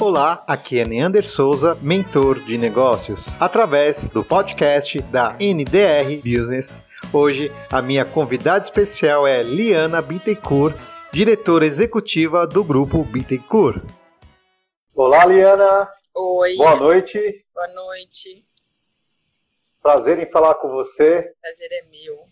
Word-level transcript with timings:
Olá, 0.00 0.44
aqui 0.46 0.78
é 0.78 0.84
Neander 0.84 1.26
Souza, 1.26 1.74
mentor 1.82 2.40
de 2.44 2.56
negócios, 2.56 3.36
através 3.40 4.06
do 4.06 4.22
podcast 4.22 5.02
da 5.02 5.36
NDR 5.40 6.22
Business. 6.22 6.80
Hoje, 7.12 7.50
a 7.68 7.82
minha 7.82 8.04
convidada 8.04 8.64
especial 8.64 9.26
é 9.26 9.42
Liana 9.42 10.00
Bittencourt, 10.00 10.76
diretora 11.12 11.66
executiva 11.66 12.46
do 12.46 12.62
grupo 12.62 13.02
Bittencourt. 13.02 13.82
Olá, 14.94 15.26
Liana. 15.26 15.88
Oi. 16.14 16.54
Boa 16.56 16.76
noite. 16.76 17.44
Boa 17.52 17.68
noite. 17.74 18.46
Prazer 19.82 20.20
em 20.20 20.30
falar 20.30 20.54
com 20.54 20.68
você. 20.68 21.34
Prazer 21.42 21.68
é 21.72 21.82
meu. 21.90 22.24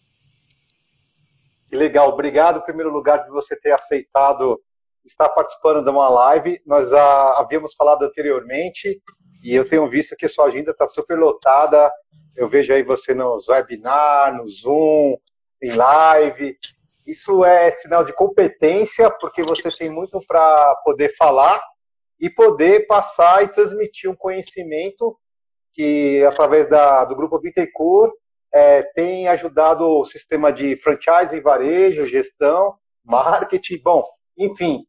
Que 1.69 1.75
legal. 1.75 2.11
Obrigado, 2.11 2.61
em 2.61 2.65
primeiro 2.65 2.93
lugar, 2.93 3.25
de 3.25 3.31
você 3.31 3.57
ter 3.57 3.73
aceitado 3.73 4.63
estar 5.07 5.29
participando 5.31 5.85
de 5.85 5.91
uma 5.91 6.09
live. 6.09 6.61
Nós 6.67 6.93
a, 6.93 7.41
havíamos 7.41 7.75
falado 7.75 8.05
anteriormente 8.05 9.01
e 9.43 9.55
eu 9.55 9.69
tenho 9.69 9.89
visto 9.89 10.17
que 10.17 10.29
sua 10.29 10.47
agenda 10.47 10.73
está 10.73 10.87
super 10.87 11.19
lotada. 11.19 11.91
Eu 12.37 12.49
vejo 12.49 12.73
aí 12.73 12.83
você 12.83 13.15
nos 13.15 13.49
webinar, 13.49 14.37
no 14.37 14.49
Zoom, 14.49 15.17
em 15.63 15.73
live. 15.73 16.57
Isso 17.07 17.45
é 17.45 17.71
sinal 17.71 18.05
de 18.05 18.13
competência, 18.13 19.11
porque 19.21 19.43
você 19.43 19.71
tem 19.71 19.89
muito 19.89 20.21
para 20.27 20.75
poder 20.85 21.15
falar 21.17 21.63
e 22.19 22.29
poder 22.29 22.87
passar 22.87 23.45
e 23.45 23.49
transmitir 23.49 24.11
um 24.11 24.17
conhecimento 24.17 25.17
que, 25.73 26.25
através 26.25 26.69
da, 26.69 27.05
do 27.05 27.15
Grupo 27.15 27.39
Bittencourt, 27.39 28.13
é, 28.53 28.83
tem 28.83 29.29
ajudado 29.29 29.85
o 29.85 30.05
sistema 30.07 30.53
de 30.53 30.77
franchise, 30.79 31.39
varejo, 31.41 32.07
gestão, 32.07 32.75
marketing. 33.05 33.81
Bom, 33.83 34.03
enfim, 34.37 34.85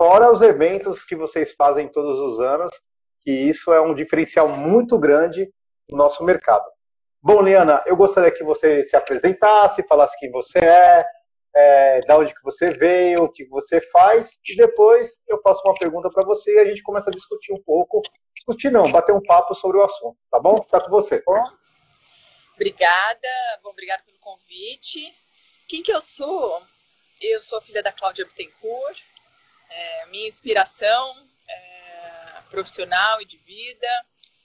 fora 0.00 0.32
os 0.32 0.40
eventos 0.40 1.04
que 1.04 1.14
vocês 1.14 1.52
fazem 1.52 1.86
todos 1.86 2.18
os 2.18 2.40
anos, 2.40 2.72
que 3.20 3.30
isso 3.30 3.70
é 3.70 3.82
um 3.82 3.94
diferencial 3.94 4.48
muito 4.48 4.98
grande 4.98 5.52
no 5.90 5.98
nosso 5.98 6.24
mercado. 6.24 6.64
Bom, 7.20 7.42
Liana, 7.42 7.84
eu 7.84 7.94
gostaria 7.94 8.30
que 8.30 8.42
você 8.42 8.82
se 8.82 8.96
apresentasse, 8.96 9.86
falasse 9.86 10.18
quem 10.18 10.30
você 10.30 10.58
é, 10.58 11.04
é 11.54 12.00
da 12.06 12.16
onde 12.16 12.32
que 12.32 12.42
você 12.42 12.70
veio, 12.70 13.24
o 13.24 13.28
que 13.30 13.44
você 13.44 13.78
faz, 13.92 14.38
e 14.48 14.56
depois 14.56 15.22
eu 15.28 15.38
faço 15.42 15.60
uma 15.66 15.74
pergunta 15.74 16.08
para 16.08 16.24
você 16.24 16.54
e 16.54 16.60
a 16.60 16.64
gente 16.64 16.82
começa 16.82 17.10
a 17.10 17.12
discutir 17.12 17.52
um 17.52 17.62
pouco, 17.62 18.00
discutir 18.34 18.72
não, 18.72 18.84
bater 18.84 19.14
um 19.14 19.22
papo 19.22 19.54
sobre 19.54 19.76
o 19.76 19.84
assunto, 19.84 20.16
tá 20.30 20.40
bom? 20.40 20.60
Tá 20.60 20.80
com 20.80 20.88
você. 20.88 21.22
Obrigada, 22.54 23.28
bom, 23.62 23.68
obrigada 23.68 24.02
pelo 24.06 24.18
convite. 24.18 25.14
Quem 25.68 25.82
que 25.82 25.92
eu 25.92 26.00
sou? 26.00 26.62
Eu 27.20 27.42
sou 27.42 27.60
filha 27.60 27.82
da 27.82 27.92
Cláudia 27.92 28.24
Bittencourt, 28.24 28.98
é, 29.70 30.06
minha 30.06 30.28
inspiração 30.28 31.28
é, 31.48 32.42
profissional 32.50 33.20
e 33.22 33.24
de 33.24 33.38
vida. 33.38 33.86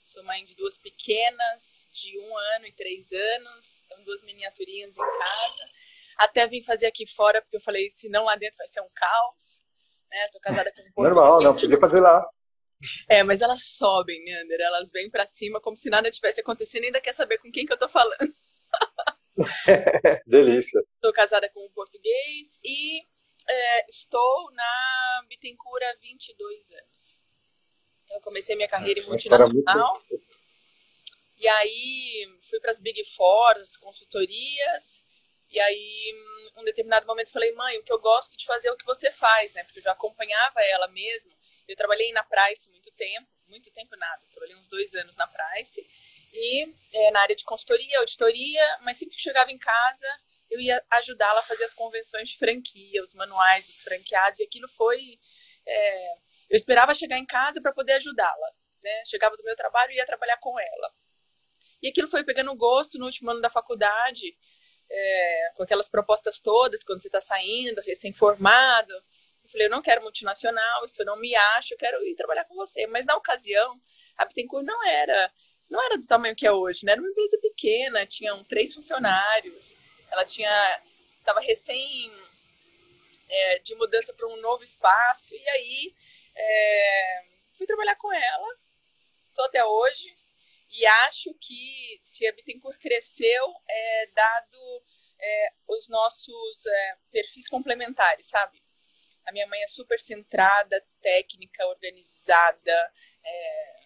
Sou 0.05 0.23
mãe 0.23 0.45
de 0.45 0.55
duas 0.55 0.77
pequenas, 0.77 1.87
de 1.91 2.17
um 2.19 2.37
ano 2.55 2.67
e 2.67 2.71
três 2.71 3.11
anos, 3.11 3.81
então 3.85 4.03
duas 4.03 4.21
miniaturinhas 4.21 4.95
em 4.95 5.01
casa. 5.01 5.69
Até 6.17 6.47
vim 6.47 6.63
fazer 6.63 6.85
aqui 6.85 7.07
fora, 7.07 7.41
porque 7.41 7.57
eu 7.57 7.61
falei, 7.61 7.89
se 7.89 8.07
não 8.07 8.25
lá 8.25 8.35
dentro 8.35 8.57
vai 8.57 8.67
ser 8.67 8.81
um 8.81 8.89
caos. 8.93 9.63
Né? 10.09 10.27
Sou 10.27 10.39
casada 10.39 10.71
com 10.71 10.81
um 11.01 11.03
Normal, 11.03 11.41
não, 11.41 11.55
podia 11.55 11.79
fazer 11.79 11.99
lá. 11.99 12.25
É, 13.09 13.23
mas 13.23 13.41
elas 13.41 13.63
sobem, 13.63 14.21
Ander, 14.35 14.61
elas 14.61 14.91
vêm 14.91 15.09
para 15.09 15.25
cima 15.25 15.59
como 15.59 15.75
se 15.75 15.89
nada 15.89 16.11
tivesse 16.11 16.41
acontecendo 16.41 16.83
e 16.83 16.85
ainda 16.87 17.01
quer 17.01 17.13
saber 17.13 17.39
com 17.39 17.51
quem 17.51 17.65
que 17.65 17.73
eu 17.73 17.79
tô 17.79 17.89
falando. 17.89 18.35
Delícia. 20.27 20.81
Sou 21.03 21.11
casada 21.11 21.49
com 21.49 21.65
um 21.65 21.71
português 21.73 22.59
e 22.63 23.01
é, 23.47 23.85
estou 23.87 24.51
na 24.51 25.25
Bittencourt 25.27 25.83
há 25.83 25.95
22 26.01 26.71
anos. 26.71 27.21
Então, 28.03 28.17
eu 28.17 28.21
comecei 28.21 28.55
minha 28.55 28.67
carreira 28.67 28.99
em 28.99 29.07
multinacional. 29.07 30.01
E 31.37 31.47
aí 31.47 32.39
fui 32.41 32.59
para 32.59 32.71
as 32.71 32.79
Big 32.79 33.03
Four, 33.03 33.57
as 33.57 33.77
consultorias. 33.77 35.05
E 35.49 35.59
aí, 35.59 36.13
um 36.57 36.63
determinado 36.63 37.05
momento, 37.05 37.31
falei, 37.31 37.51
mãe, 37.53 37.77
o 37.77 37.83
que 37.83 37.91
eu 37.91 37.99
gosto 37.99 38.37
de 38.37 38.45
fazer 38.45 38.69
é 38.69 38.71
o 38.71 38.77
que 38.77 38.85
você 38.85 39.11
faz, 39.11 39.53
né? 39.53 39.63
Porque 39.63 39.79
eu 39.79 39.83
já 39.83 39.91
acompanhava 39.91 40.61
ela 40.61 40.87
mesmo. 40.87 41.31
Eu 41.67 41.75
trabalhei 41.75 42.11
na 42.13 42.23
Price 42.23 42.69
muito 42.69 42.95
tempo, 42.95 43.27
muito 43.47 43.73
tempo 43.73 43.95
nada. 43.95 44.21
Eu 44.23 44.29
trabalhei 44.31 44.55
uns 44.55 44.67
dois 44.67 44.93
anos 44.95 45.15
na 45.15 45.27
Price. 45.27 45.85
E 46.33 46.73
é, 46.93 47.11
na 47.11 47.21
área 47.21 47.35
de 47.35 47.43
consultoria, 47.43 47.99
auditoria, 47.99 48.79
mas 48.81 48.97
sempre 48.97 49.15
que 49.15 49.21
chegava 49.21 49.51
em 49.51 49.57
casa, 49.57 50.07
eu 50.49 50.59
ia 50.59 50.81
ajudá-la 50.91 51.39
a 51.39 51.43
fazer 51.43 51.63
as 51.63 51.73
convenções 51.73 52.29
de 52.29 52.37
franquia, 52.37 53.01
os 53.01 53.13
manuais 53.13 53.67
dos 53.67 53.81
franqueados, 53.81 54.39
e 54.39 54.43
aquilo 54.43 54.67
foi. 54.67 55.19
É, 55.65 56.13
eu 56.49 56.57
esperava 56.57 56.93
chegar 56.93 57.17
em 57.17 57.25
casa 57.25 57.61
para 57.61 57.73
poder 57.73 57.93
ajudá-la. 57.93 58.51
Né? 58.83 59.03
Chegava 59.05 59.35
do 59.35 59.43
meu 59.43 59.55
trabalho 59.55 59.91
e 59.91 59.95
ia 59.95 60.05
trabalhar 60.05 60.37
com 60.37 60.59
ela. 60.59 60.93
E 61.81 61.87
aquilo 61.87 62.07
foi 62.07 62.23
pegando 62.23 62.55
gosto 62.55 62.97
no 62.97 63.05
último 63.05 63.31
ano 63.31 63.41
da 63.41 63.49
faculdade, 63.49 64.37
é, 64.89 65.51
com 65.55 65.63
aquelas 65.63 65.89
propostas 65.89 66.39
todas, 66.39 66.83
quando 66.83 67.01
você 67.01 67.07
está 67.07 67.19
saindo, 67.19 67.81
recém-formado. 67.81 68.93
Eu 69.43 69.49
falei, 69.49 69.67
eu 69.67 69.71
não 69.71 69.81
quero 69.81 70.01
multinacional, 70.01 70.85
isso 70.85 71.01
eu 71.01 71.05
não 71.05 71.19
me 71.19 71.35
acho, 71.35 71.73
eu 71.73 71.77
quero 71.77 72.03
ir 72.03 72.15
trabalhar 72.15 72.45
com 72.45 72.55
você. 72.55 72.87
Mas 72.87 73.05
na 73.05 73.15
ocasião, 73.15 73.79
a 74.17 74.25
Bittencourt 74.25 74.65
não 74.65 74.87
era, 74.87 75.31
não 75.69 75.83
era 75.83 75.97
do 75.97 76.07
tamanho 76.07 76.35
que 76.35 76.47
é 76.47 76.51
hoje, 76.51 76.85
né? 76.85 76.93
Era 76.93 77.01
uma 77.01 77.09
empresa 77.09 77.37
pequena, 77.41 78.05
tinham 78.05 78.43
três 78.43 78.73
funcionários. 78.73 79.75
Ela 80.15 80.23
tinha 80.23 80.81
estava 81.19 81.41
recém 81.41 82.09
é, 83.27 83.59
de 83.59 83.75
mudança 83.75 84.13
para 84.13 84.29
um 84.29 84.39
novo 84.39 84.63
espaço 84.63 85.35
e 85.35 85.49
aí 85.49 85.95
é, 86.33 87.25
fui 87.51 87.67
trabalhar 87.67 87.95
com 87.97 88.13
ela, 88.13 88.57
estou 89.27 89.43
até 89.43 89.65
hoje 89.65 90.15
e 90.69 90.85
acho 90.85 91.33
que 91.33 91.99
se 92.01 92.25
a 92.27 92.31
Bittencourt 92.31 92.79
cresceu 92.79 93.53
é 93.67 94.07
dado 94.13 94.83
é, 95.19 95.53
os 95.67 95.89
nossos 95.89 96.65
é, 96.65 96.97
perfis 97.11 97.49
complementares, 97.49 98.27
sabe? 98.27 98.63
A 99.25 99.33
minha 99.33 99.47
mãe 99.47 99.61
é 99.63 99.67
super 99.67 99.99
centrada, 99.99 100.81
técnica, 101.01 101.67
organizada, 101.67 102.93
é, 103.21 103.79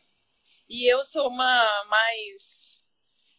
e 0.68 0.86
eu 0.86 1.04
sou 1.04 1.28
uma 1.28 1.86
mais 1.86 2.79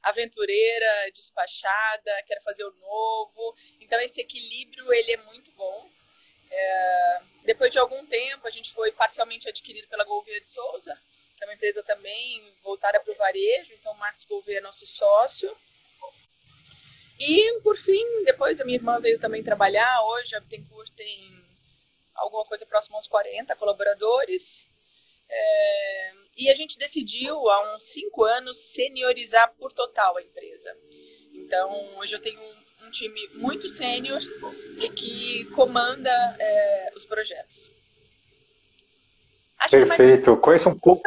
aventureira, 0.03 1.11
despachada, 1.13 2.23
quero 2.27 2.41
fazer 2.43 2.65
o 2.65 2.73
novo. 2.73 3.57
Então 3.81 4.01
esse 4.01 4.21
equilíbrio 4.21 4.93
ele 4.93 5.13
é 5.13 5.17
muito 5.19 5.51
bom. 5.53 5.91
É, 6.51 7.21
depois 7.45 7.73
de 7.73 7.79
algum 7.79 8.05
tempo 8.07 8.47
a 8.47 8.51
gente 8.51 8.73
foi 8.73 8.93
parcialmente 8.93 9.49
adquirido 9.49 9.89
pela 9.89 10.05
Gouveia 10.05 10.41
de 10.41 10.47
Souza, 10.47 10.99
que 11.37 11.45
é 11.45 11.47
uma 11.47 11.55
empresa 11.55 11.83
também 11.83 12.53
voltada 12.63 13.01
para 13.01 13.13
o 13.13 13.17
varejo. 13.17 13.75
Então 13.75 13.95
Marcos 13.95 14.25
Gouveia 14.25 14.59
é 14.59 14.63
nosso 14.63 14.87
sócio. 14.87 15.57
E 17.19 17.61
por 17.61 17.77
fim, 17.77 18.25
depois 18.25 18.61
a 18.61 18.65
minha 18.65 18.79
irmã 18.79 18.99
veio 18.99 19.19
também 19.19 19.43
trabalhar. 19.45 20.03
Hoje 20.07 20.35
a 20.35 20.41
Bittencourt 20.41 20.91
tem 20.93 21.45
alguma 22.15 22.45
coisa 22.47 22.65
próxima 22.65 22.97
aos 22.97 23.07
40 23.07 23.55
colaboradores. 23.57 24.67
É, 25.31 26.13
e 26.37 26.51
a 26.51 26.55
gente 26.55 26.79
decidiu, 26.79 27.49
há 27.49 27.75
uns 27.75 27.85
cinco 27.93 28.25
anos, 28.25 28.73
seniorizar 28.73 29.53
por 29.59 29.73
total 29.73 30.17
a 30.17 30.23
empresa. 30.23 30.75
Então, 31.33 31.99
hoje 31.99 32.15
eu 32.15 32.21
tenho 32.21 32.41
um, 32.41 32.87
um 32.87 32.91
time 32.91 33.29
muito 33.35 33.69
sênior 33.69 34.21
e 34.79 34.89
que 34.89 35.45
comanda 35.55 36.11
é, 36.39 36.93
os 36.97 37.05
projetos. 37.05 37.73
Acho 39.59 39.77
é 39.77 39.85
Perfeito. 39.85 40.31
Mais... 40.31 40.41
Conheço 40.41 40.69
um 40.71 40.79
pouco. 40.79 41.03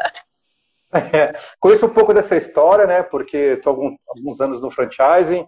Conheço 1.60 1.86
um 1.88 1.94
pouco 1.94 2.14
dessa 2.14 2.38
história, 2.38 2.86
né? 2.86 3.02
Porque 3.02 3.38
estou 3.38 3.72
alguns, 3.72 3.98
alguns 4.08 4.42
anos 4.42 4.62
no 4.62 4.70
franchising 4.70 5.48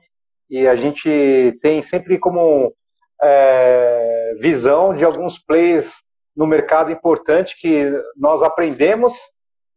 e 0.49 0.67
a 0.67 0.75
gente 0.75 1.57
tem 1.61 1.81
sempre 1.81 2.17
como 2.17 2.73
é, 3.21 4.33
visão 4.39 4.95
de 4.95 5.05
alguns 5.05 5.37
plays 5.37 6.03
no 6.35 6.45
mercado 6.45 6.91
importante 6.91 7.59
que 7.59 7.91
nós 8.15 8.43
aprendemos 8.43 9.13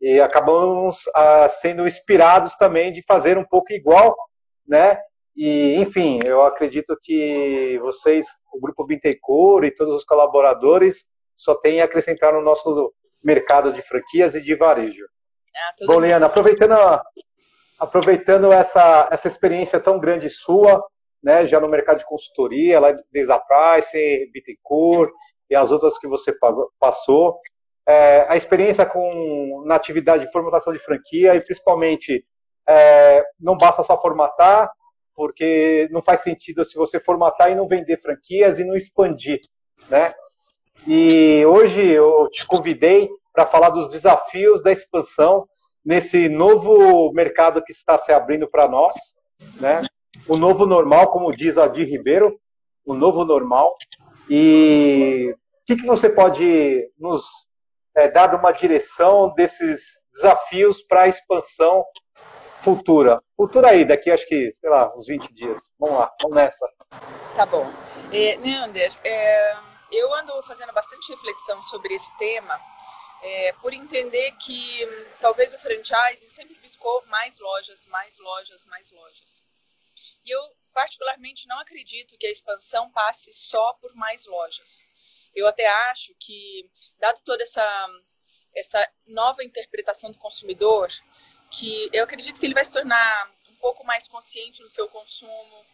e 0.01 0.21
acabamos 0.21 1.03
ah, 1.15 1.49
sendo 1.49 1.87
inspirados 1.87 2.57
também 2.57 2.93
de 2.93 3.03
fazer 3.07 3.39
um 3.39 3.45
pouco 3.45 3.73
igual, 3.73 4.17
né? 4.67 4.99
E, 5.37 5.77
enfim, 5.77 6.19
eu 6.25 6.43
acredito 6.43 6.99
que 7.01 7.79
vocês, 7.81 8.27
o 8.53 8.61
Grupo 8.61 8.85
Bintecor 8.85 9.65
e 9.65 9.71
todos 9.71 9.95
os 9.95 10.05
colaboradores, 10.05 11.09
só 11.35 11.55
têm 11.55 11.81
a 11.81 11.85
acrescentar 11.85 12.33
no 12.33 12.43
nosso 12.43 12.93
mercado 13.23 13.73
de 13.73 13.81
franquias 13.83 14.35
e 14.35 14.43
de 14.43 14.57
varejo. 14.57 15.05
Ah, 15.57 15.87
Bom, 15.87 16.01
Liana, 16.01 16.27
aproveitando, 16.27 16.75
aproveitando 17.79 18.53
essa, 18.53 19.09
essa 19.13 19.29
experiência 19.29 19.79
tão 19.79 20.01
grande 20.01 20.29
sua, 20.29 20.85
né, 21.23 21.47
já 21.47 21.61
no 21.61 21.69
mercado 21.69 21.99
de 21.99 22.07
consultoria, 22.07 22.81
lá 22.81 22.97
desde 23.13 23.33
a 23.33 23.39
Price, 23.39 24.31
Bittencourt, 24.33 25.11
e 25.51 25.55
as 25.55 25.71
outras 25.71 25.99
que 25.99 26.07
você 26.07 26.33
passou. 26.79 27.39
É, 27.87 28.27
a 28.29 28.37
experiência 28.37 28.85
com, 28.85 29.65
na 29.67 29.75
atividade 29.75 30.27
de 30.27 30.33
formatação 30.33 30.73
de 30.73 30.79
franquia 30.79 31.35
e 31.35 31.41
principalmente 31.41 32.25
é, 32.69 33.25
não 33.41 33.57
basta 33.57 33.83
só 33.83 33.99
formatar, 33.99 34.71
porque 35.15 35.89
não 35.91 36.03
faz 36.03 36.21
sentido 36.21 36.65
se 36.65 36.77
você 36.77 37.01
formatar 37.01 37.51
e 37.51 37.55
não 37.55 37.67
vender 37.67 38.01
franquias 38.01 38.59
e 38.59 38.65
não 38.65 38.77
expandir, 38.77 39.41
né? 39.89 40.15
E 40.87 41.45
hoje 41.47 41.85
eu 41.87 42.29
te 42.31 42.47
convidei 42.47 43.09
para 43.33 43.47
falar 43.47 43.71
dos 43.71 43.89
desafios 43.89 44.63
da 44.63 44.71
expansão 44.71 45.49
nesse 45.85 46.29
novo 46.29 47.13
mercado 47.13 47.63
que 47.63 47.73
está 47.73 47.97
se 47.97 48.13
abrindo 48.13 48.49
para 48.49 48.69
nós, 48.69 48.97
né? 49.61 49.81
O 50.29 50.37
novo 50.37 50.67
normal, 50.67 51.11
como 51.11 51.35
diz 51.35 51.57
Adir 51.57 51.89
Ribeiro, 51.89 52.39
o 52.85 52.95
novo 52.95 53.25
normal. 53.25 53.75
E 54.29 55.35
o 55.35 55.67
que, 55.67 55.77
que 55.77 55.87
você 55.87 56.09
pode 56.09 56.91
nos 56.99 57.25
é, 57.97 58.09
dar 58.09 58.35
uma 58.35 58.53
direção 58.53 59.33
desses 59.35 60.03
desafios 60.13 60.83
para 60.83 61.03
a 61.03 61.09
expansão 61.09 61.85
futura? 62.63 63.21
Futura 63.37 63.71
aí, 63.71 63.85
daqui 63.85 64.11
acho 64.11 64.27
que, 64.27 64.53
sei 64.53 64.69
lá, 64.69 64.93
uns 64.95 65.07
20 65.07 65.33
dias. 65.33 65.71
Vamos 65.79 65.99
lá, 65.99 66.13
vamos 66.23 66.37
nessa. 66.37 66.67
Tá 67.37 67.47
bom. 67.47 67.67
É, 68.13 68.37
Neander, 68.37 68.91
é, 69.05 69.57
eu 69.91 70.13
ando 70.15 70.43
fazendo 70.43 70.73
bastante 70.73 71.11
reflexão 71.11 71.63
sobre 71.63 71.95
esse 71.95 72.17
tema, 72.19 72.61
é, 73.23 73.53
por 73.55 73.73
entender 73.73 74.33
que 74.33 74.87
hum, 74.87 75.05
talvez 75.21 75.53
o 75.55 75.59
franchise 75.59 76.29
sempre 76.29 76.57
buscou 76.63 77.03
mais 77.07 77.39
lojas, 77.41 77.87
mais 77.87 78.19
lojas, 78.19 78.65
mais 78.67 78.91
lojas. 78.91 79.45
E 80.25 80.35
eu, 80.35 80.41
particularmente, 80.79 81.49
não 81.49 81.59
acredito 81.59 82.17
que 82.17 82.25
a 82.25 82.31
expansão 82.31 82.89
passe 82.93 83.35
só 83.35 83.73
por 83.81 83.93
mais 83.97 84.27
lojas. 84.27 84.87
Eu 85.35 85.49
até 85.49 85.67
acho 85.91 86.15
que, 86.21 86.71
dado 87.01 87.21
toda 87.25 87.43
essa, 87.43 87.89
essa 88.55 88.89
nova 89.05 89.43
interpretação 89.43 90.13
do 90.13 90.19
consumidor, 90.19 90.89
que 91.51 91.91
eu 91.93 92.05
acredito 92.05 92.39
que 92.39 92.47
ele 92.47 92.55
vai 92.55 92.65
se 92.65 92.73
tornar 92.73 93.29
um 93.49 93.57
pouco 93.57 93.85
mais 93.85 94.07
consciente 94.07 94.63
no 94.63 94.71
seu 94.71 94.89
consumo, 94.89 95.67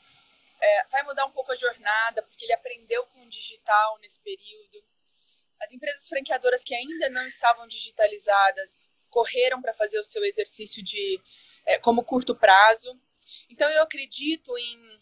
é, 0.59 0.87
vai 0.87 1.03
mudar 1.03 1.27
um 1.27 1.33
pouco 1.33 1.53
a 1.53 1.57
jornada, 1.57 2.23
porque 2.23 2.43
ele 2.43 2.55
aprendeu 2.55 3.05
com 3.09 3.21
o 3.21 3.29
digital 3.29 3.99
nesse 3.99 4.23
período. 4.23 4.83
As 5.61 5.71
empresas 5.71 6.09
franqueadoras 6.09 6.65
que 6.65 6.75
ainda 6.75 7.11
não 7.11 7.27
estavam 7.27 7.67
digitalizadas 7.67 8.89
correram 9.11 9.61
para 9.61 9.75
fazer 9.75 9.99
o 9.99 10.05
seu 10.05 10.25
exercício 10.25 10.83
de 10.83 11.21
é, 11.67 11.79
como 11.79 12.03
curto 12.03 12.35
prazo. 12.35 12.99
Então 13.49 13.69
eu 13.71 13.83
acredito 13.83 14.57
em 14.59 15.01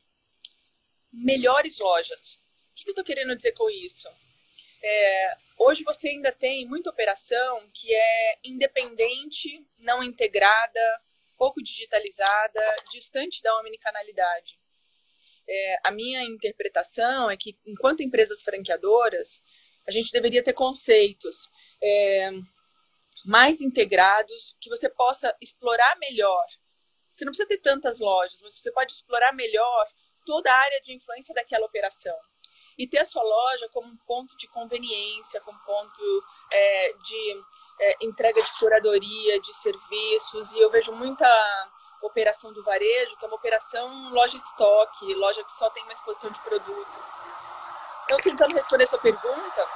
melhores 1.12 1.78
lojas. 1.78 2.36
O 2.70 2.74
que 2.74 2.88
eu 2.88 2.92
estou 2.92 3.04
querendo 3.04 3.36
dizer 3.36 3.52
com 3.52 3.68
isso? 3.68 4.08
É, 4.82 5.36
hoje 5.58 5.84
você 5.84 6.08
ainda 6.08 6.32
tem 6.32 6.66
muita 6.66 6.90
operação 6.90 7.68
que 7.72 7.94
é 7.94 8.38
independente, 8.42 9.64
não 9.78 10.02
integrada, 10.02 11.00
pouco 11.36 11.62
digitalizada, 11.62 12.60
distante 12.92 13.42
da 13.42 13.56
omnicanalidade. 13.60 14.58
É, 15.48 15.78
a 15.84 15.90
minha 15.90 16.22
interpretação 16.22 17.30
é 17.30 17.36
que, 17.36 17.58
enquanto 17.66 18.02
empresas 18.02 18.42
franqueadoras, 18.42 19.42
a 19.86 19.90
gente 19.90 20.12
deveria 20.12 20.42
ter 20.42 20.52
conceitos 20.52 21.50
é, 21.82 22.30
mais 23.24 23.60
integrados, 23.60 24.56
que 24.60 24.70
você 24.70 24.88
possa 24.88 25.36
explorar 25.40 25.98
melhor. 25.98 26.46
Você 27.12 27.24
não 27.24 27.30
precisa 27.30 27.48
ter 27.48 27.58
tantas 27.58 28.00
lojas, 28.00 28.40
mas 28.42 28.54
você 28.54 28.72
pode 28.72 28.92
explorar 28.92 29.32
melhor 29.32 29.86
toda 30.24 30.50
a 30.50 30.56
área 30.56 30.80
de 30.80 30.94
influência 30.94 31.34
daquela 31.34 31.66
operação. 31.66 32.16
E 32.78 32.86
ter 32.88 33.00
a 33.00 33.04
sua 33.04 33.22
loja 33.22 33.68
como 33.68 33.88
um 33.88 33.96
ponto 34.06 34.36
de 34.38 34.48
conveniência, 34.48 35.40
como 35.42 35.58
ponto 35.60 36.24
é, 36.52 36.92
de 36.94 37.44
é, 37.80 37.96
entrega 38.04 38.42
de 38.42 38.58
curadoria, 38.58 39.40
de 39.40 39.52
serviços. 39.52 40.52
E 40.54 40.60
eu 40.60 40.70
vejo 40.70 40.92
muita 40.92 41.28
operação 42.00 42.52
do 42.52 42.62
varejo, 42.62 43.16
que 43.18 43.24
é 43.24 43.28
uma 43.28 43.36
operação 43.36 44.10
loja 44.10 44.36
estoque, 44.36 45.14
loja 45.14 45.44
que 45.44 45.52
só 45.52 45.68
tem 45.70 45.82
uma 45.82 45.92
exposição 45.92 46.30
de 46.30 46.40
produto. 46.40 46.98
Então, 48.04 48.18
tentando 48.18 48.54
responder 48.54 48.86
sua 48.86 48.98
pergunta, 48.98 49.68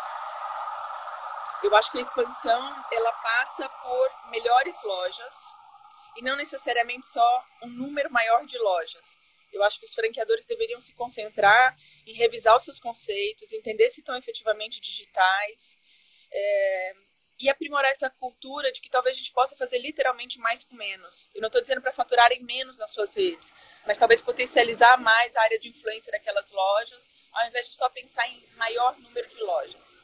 eu 1.63 1.75
acho 1.77 1.93
que 1.93 1.99
a 1.99 2.01
expansão 2.01 2.85
ela 2.91 3.13
passa 3.13 3.69
por 3.69 4.11
melhores 4.31 4.83
lojas 4.83 5.55
e 6.17 6.23
não 6.23 6.37
necessariamente 6.37 7.07
só 7.07 7.45
um 7.63 7.69
número 7.69 8.11
maior 8.11 8.45
de 8.47 8.59
lojas. 8.59 9.19
Eu 9.53 9.63
acho 9.63 9.79
que 9.79 9.87
os 9.87 9.95
franqueadores 9.95 10.45
deveriam 10.45 10.81
se 10.81 10.95
concentrar 10.95 11.77
em 12.07 12.13
revisar 12.13 12.57
os 12.57 12.65
seus 12.65 12.79
conceitos, 12.79 13.53
entender 13.53 13.89
se 13.91 14.01
estão 14.01 14.17
efetivamente 14.17 14.81
digitais, 14.81 15.79
é, 16.31 16.95
e 17.39 17.49
aprimorar 17.51 17.91
essa 17.91 18.09
cultura 18.09 18.73
de 18.73 18.81
que 18.81 18.91
talvez 18.91 19.15
a 19.15 19.19
gente 19.19 19.33
possa 19.33 19.57
fazer 19.57 19.79
literalmente 19.79 20.39
mais 20.39 20.65
com 20.65 20.75
menos. 20.75 21.29
Eu 21.35 21.41
não 21.41 21.49
estou 21.49 21.61
dizendo 21.61 21.83
para 21.83 21.93
faturarem 21.93 22.43
menos 22.43 22.79
nas 22.79 22.91
suas 22.91 23.15
redes, 23.15 23.55
mas 23.87 23.99
talvez 23.99 24.21
potencializar 24.21 24.97
mais 24.97 25.37
a 25.37 25.43
área 25.43 25.59
de 25.59 25.69
influência 25.69 26.11
daquelas 26.11 26.51
lojas, 26.51 27.11
ao 27.33 27.47
invés 27.47 27.67
de 27.67 27.75
só 27.75 27.89
pensar 27.91 28.27
em 28.29 28.43
maior 28.57 28.99
número 28.99 29.29
de 29.29 29.41
lojas. 29.41 30.03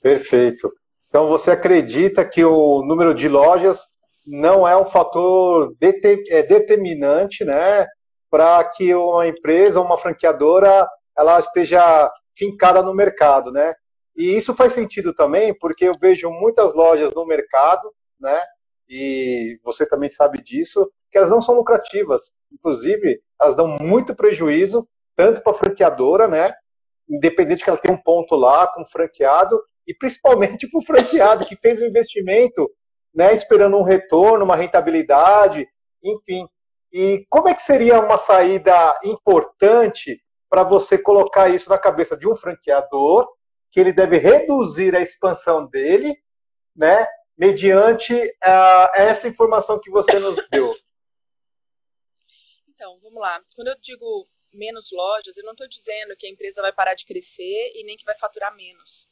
Perfeito. 0.00 0.72
Então 1.08 1.28
você 1.28 1.50
acredita 1.50 2.24
que 2.24 2.44
o 2.44 2.82
número 2.82 3.12
de 3.12 3.28
lojas 3.28 3.90
não 4.30 4.66
é 4.66 4.76
um 4.76 4.86
fator 4.86 5.74
é, 5.80 6.42
determinante, 6.42 7.44
né, 7.44 7.84
para 8.30 8.62
que 8.62 8.94
uma 8.94 9.26
empresa, 9.26 9.80
uma 9.80 9.98
franqueadora, 9.98 10.88
ela 11.18 11.40
esteja 11.40 12.08
fincada 12.38 12.80
no 12.80 12.94
mercado, 12.94 13.50
né? 13.50 13.74
E 14.16 14.36
isso 14.36 14.54
faz 14.54 14.72
sentido 14.72 15.12
também, 15.12 15.52
porque 15.58 15.84
eu 15.84 15.98
vejo 15.98 16.30
muitas 16.30 16.72
lojas 16.74 17.12
no 17.12 17.26
mercado, 17.26 17.92
né? 18.20 18.40
E 18.88 19.58
você 19.64 19.84
também 19.84 20.08
sabe 20.08 20.40
disso, 20.40 20.88
que 21.10 21.18
elas 21.18 21.30
não 21.30 21.40
são 21.40 21.56
lucrativas. 21.56 22.32
Inclusive, 22.52 23.20
elas 23.40 23.56
dão 23.56 23.66
muito 23.80 24.14
prejuízo, 24.14 24.88
tanto 25.16 25.42
para 25.42 25.52
a 25.52 25.56
franqueadora, 25.56 26.28
né? 26.28 26.54
Independente 27.08 27.64
que 27.64 27.70
ela 27.70 27.78
tenha 27.78 27.94
um 27.94 28.02
ponto 28.02 28.36
lá 28.36 28.68
com 28.68 28.82
o 28.82 28.88
franqueado, 28.88 29.60
e 29.86 29.92
principalmente 29.92 30.70
para 30.70 30.78
o 30.78 30.84
franqueado 30.84 31.44
que 31.44 31.56
fez 31.56 31.80
o 31.80 31.86
investimento, 31.86 32.70
né? 33.14 33.32
Esperando 33.32 33.76
um 33.76 33.82
retorno, 33.82 34.44
uma 34.44 34.56
rentabilidade, 34.56 35.68
enfim. 36.02 36.48
E 36.92 37.24
como 37.28 37.48
é 37.48 37.54
que 37.54 37.62
seria 37.62 38.00
uma 38.00 38.18
saída 38.18 38.98
importante 39.04 40.20
para 40.48 40.64
você 40.64 40.98
colocar 40.98 41.48
isso 41.48 41.70
na 41.70 41.78
cabeça 41.78 42.16
de 42.16 42.28
um 42.28 42.34
franqueador 42.34 43.28
que 43.70 43.78
ele 43.78 43.92
deve 43.92 44.18
reduzir 44.18 44.96
a 44.96 45.00
expansão 45.00 45.66
dele, 45.66 46.20
né, 46.74 47.06
mediante 47.38 48.14
uh, 48.14 48.90
essa 48.94 49.28
informação 49.28 49.78
que 49.78 49.90
você 49.90 50.18
nos 50.18 50.36
deu. 50.50 50.74
Então, 52.80 52.98
vamos 53.02 53.20
lá. 53.20 53.38
Quando 53.54 53.68
eu 53.68 53.78
digo 53.78 54.26
menos 54.54 54.88
lojas, 54.90 55.36
eu 55.36 55.44
não 55.44 55.52
estou 55.52 55.68
dizendo 55.68 56.16
que 56.16 56.26
a 56.26 56.30
empresa 56.30 56.62
vai 56.62 56.72
parar 56.72 56.94
de 56.94 57.04
crescer 57.04 57.72
e 57.74 57.84
nem 57.84 57.94
que 57.94 58.06
vai 58.06 58.16
faturar 58.16 58.56
menos. 58.56 59.06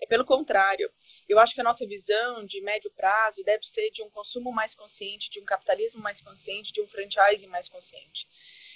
É 0.00 0.06
pelo 0.06 0.24
contrário. 0.24 0.90
Eu 1.28 1.38
acho 1.38 1.54
que 1.54 1.60
a 1.60 1.64
nossa 1.64 1.86
visão 1.86 2.44
de 2.44 2.60
médio 2.60 2.90
prazo 2.92 3.42
deve 3.42 3.64
ser 3.64 3.90
de 3.90 4.02
um 4.02 4.10
consumo 4.10 4.52
mais 4.52 4.74
consciente, 4.74 5.28
de 5.28 5.40
um 5.40 5.44
capitalismo 5.44 6.00
mais 6.00 6.20
consciente, 6.20 6.72
de 6.72 6.80
um 6.80 6.88
franchising 6.88 7.48
mais 7.48 7.68
consciente. 7.68 8.28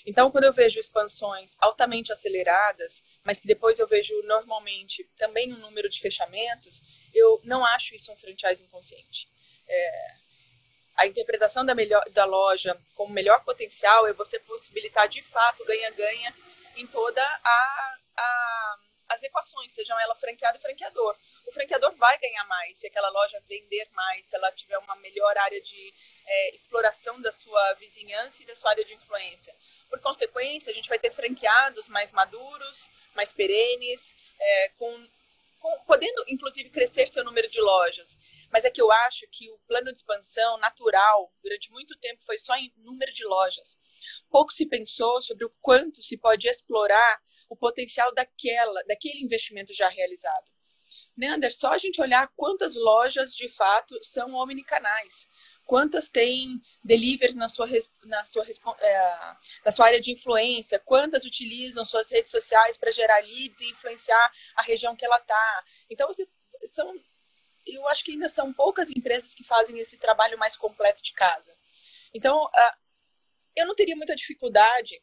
Então, 0.04 0.30
quando 0.32 0.44
eu 0.44 0.52
vejo 0.52 0.80
expansões 0.80 1.56
altamente 1.60 2.12
aceleradas, 2.12 3.04
mas 3.22 3.38
que 3.38 3.46
depois 3.46 3.78
eu 3.78 3.86
vejo 3.86 4.20
normalmente 4.22 5.08
também 5.16 5.52
um 5.52 5.58
número 5.58 5.88
de 5.88 6.00
fechamentos, 6.00 6.82
eu 7.14 7.40
não 7.44 7.64
acho 7.64 7.94
isso 7.94 8.12
um 8.12 8.16
franchising 8.16 8.66
consciente. 8.66 9.28
É, 9.68 10.14
a 10.96 11.06
interpretação 11.06 11.64
da, 11.64 11.74
melhor, 11.74 12.04
da 12.10 12.24
loja 12.24 12.76
como 12.94 13.12
melhor 13.12 13.44
potencial 13.44 14.06
é 14.06 14.12
você 14.12 14.38
possibilitar 14.40 15.08
de 15.08 15.22
fato 15.22 15.64
ganha-ganha 15.64 16.34
em 16.76 16.86
toda 16.86 17.22
a, 17.22 17.96
a 18.16 18.76
as 19.12 19.22
equações, 19.22 19.72
sejam 19.72 19.98
ela 20.00 20.14
franqueado 20.14 20.58
e 20.58 20.60
franqueador. 20.60 21.16
O 21.46 21.52
franqueador 21.52 21.94
vai 21.96 22.18
ganhar 22.18 22.44
mais 22.44 22.78
se 22.78 22.86
aquela 22.86 23.08
loja 23.10 23.40
vender 23.46 23.88
mais, 23.92 24.26
se 24.26 24.36
ela 24.36 24.50
tiver 24.52 24.78
uma 24.78 24.96
melhor 24.96 25.36
área 25.36 25.60
de 25.60 25.94
é, 26.26 26.54
exploração 26.54 27.20
da 27.20 27.30
sua 27.30 27.74
vizinhança 27.74 28.42
e 28.42 28.46
da 28.46 28.54
sua 28.54 28.70
área 28.70 28.84
de 28.84 28.94
influência. 28.94 29.54
Por 29.88 30.00
consequência, 30.00 30.70
a 30.70 30.74
gente 30.74 30.88
vai 30.88 30.98
ter 30.98 31.10
franqueados 31.10 31.88
mais 31.88 32.12
maduros, 32.12 32.90
mais 33.14 33.32
perenes, 33.32 34.16
é, 34.40 34.68
com, 34.78 35.08
com, 35.58 35.78
podendo 35.84 36.24
inclusive 36.28 36.70
crescer 36.70 37.08
seu 37.08 37.24
número 37.24 37.48
de 37.48 37.60
lojas. 37.60 38.16
Mas 38.50 38.64
é 38.64 38.70
que 38.70 38.80
eu 38.80 38.90
acho 38.92 39.26
que 39.28 39.50
o 39.50 39.58
plano 39.66 39.90
de 39.90 39.98
expansão 39.98 40.58
natural, 40.58 41.32
durante 41.42 41.70
muito 41.70 41.96
tempo, 41.98 42.22
foi 42.22 42.36
só 42.38 42.54
em 42.56 42.72
número 42.76 43.10
de 43.12 43.24
lojas. 43.24 43.78
Pouco 44.30 44.52
se 44.52 44.68
pensou 44.68 45.20
sobre 45.20 45.44
o 45.44 45.50
quanto 45.60 46.02
se 46.02 46.18
pode 46.18 46.48
explorar 46.48 47.20
o 47.52 47.56
potencial 47.56 48.12
daquela, 48.14 48.82
daquele 48.84 49.22
investimento 49.22 49.72
já 49.74 49.88
realizado. 49.88 50.50
Neander, 51.16 51.54
só 51.54 51.72
a 51.72 51.78
gente 51.78 52.00
olhar 52.00 52.30
quantas 52.36 52.74
lojas 52.76 53.34
de 53.34 53.48
fato 53.48 53.98
são 54.02 54.34
omnicanais 54.34 55.28
quantas 55.64 56.10
têm 56.10 56.60
delivery 56.84 57.34
na 57.34 57.48
sua, 57.48 57.66
na 58.04 58.24
sua, 58.26 58.44
é, 58.80 59.36
na 59.64 59.72
sua 59.72 59.86
área 59.86 60.00
de 60.00 60.12
influência, 60.12 60.78
quantas 60.78 61.24
utilizam 61.24 61.84
suas 61.84 62.10
redes 62.10 62.30
sociais 62.30 62.76
para 62.76 62.90
gerar 62.90 63.20
leads 63.20 63.60
e 63.60 63.70
influenciar 63.70 64.32
a 64.56 64.62
região 64.62 64.94
que 64.94 65.04
ela 65.04 65.18
está. 65.18 65.64
Então, 65.88 66.06
você, 66.06 66.28
são, 66.64 66.94
eu 67.66 67.86
acho 67.88 68.04
que 68.04 68.12
ainda 68.12 68.28
são 68.28 68.52
poucas 68.52 68.90
empresas 68.90 69.34
que 69.34 69.44
fazem 69.44 69.78
esse 69.78 69.96
trabalho 69.96 70.38
mais 70.38 70.56
completo 70.56 71.02
de 71.02 71.12
casa. 71.12 71.56
Então, 72.12 72.44
uh, 72.44 72.76
eu 73.56 73.66
não 73.66 73.74
teria 73.74 73.96
muita 73.96 74.14
dificuldade 74.14 75.02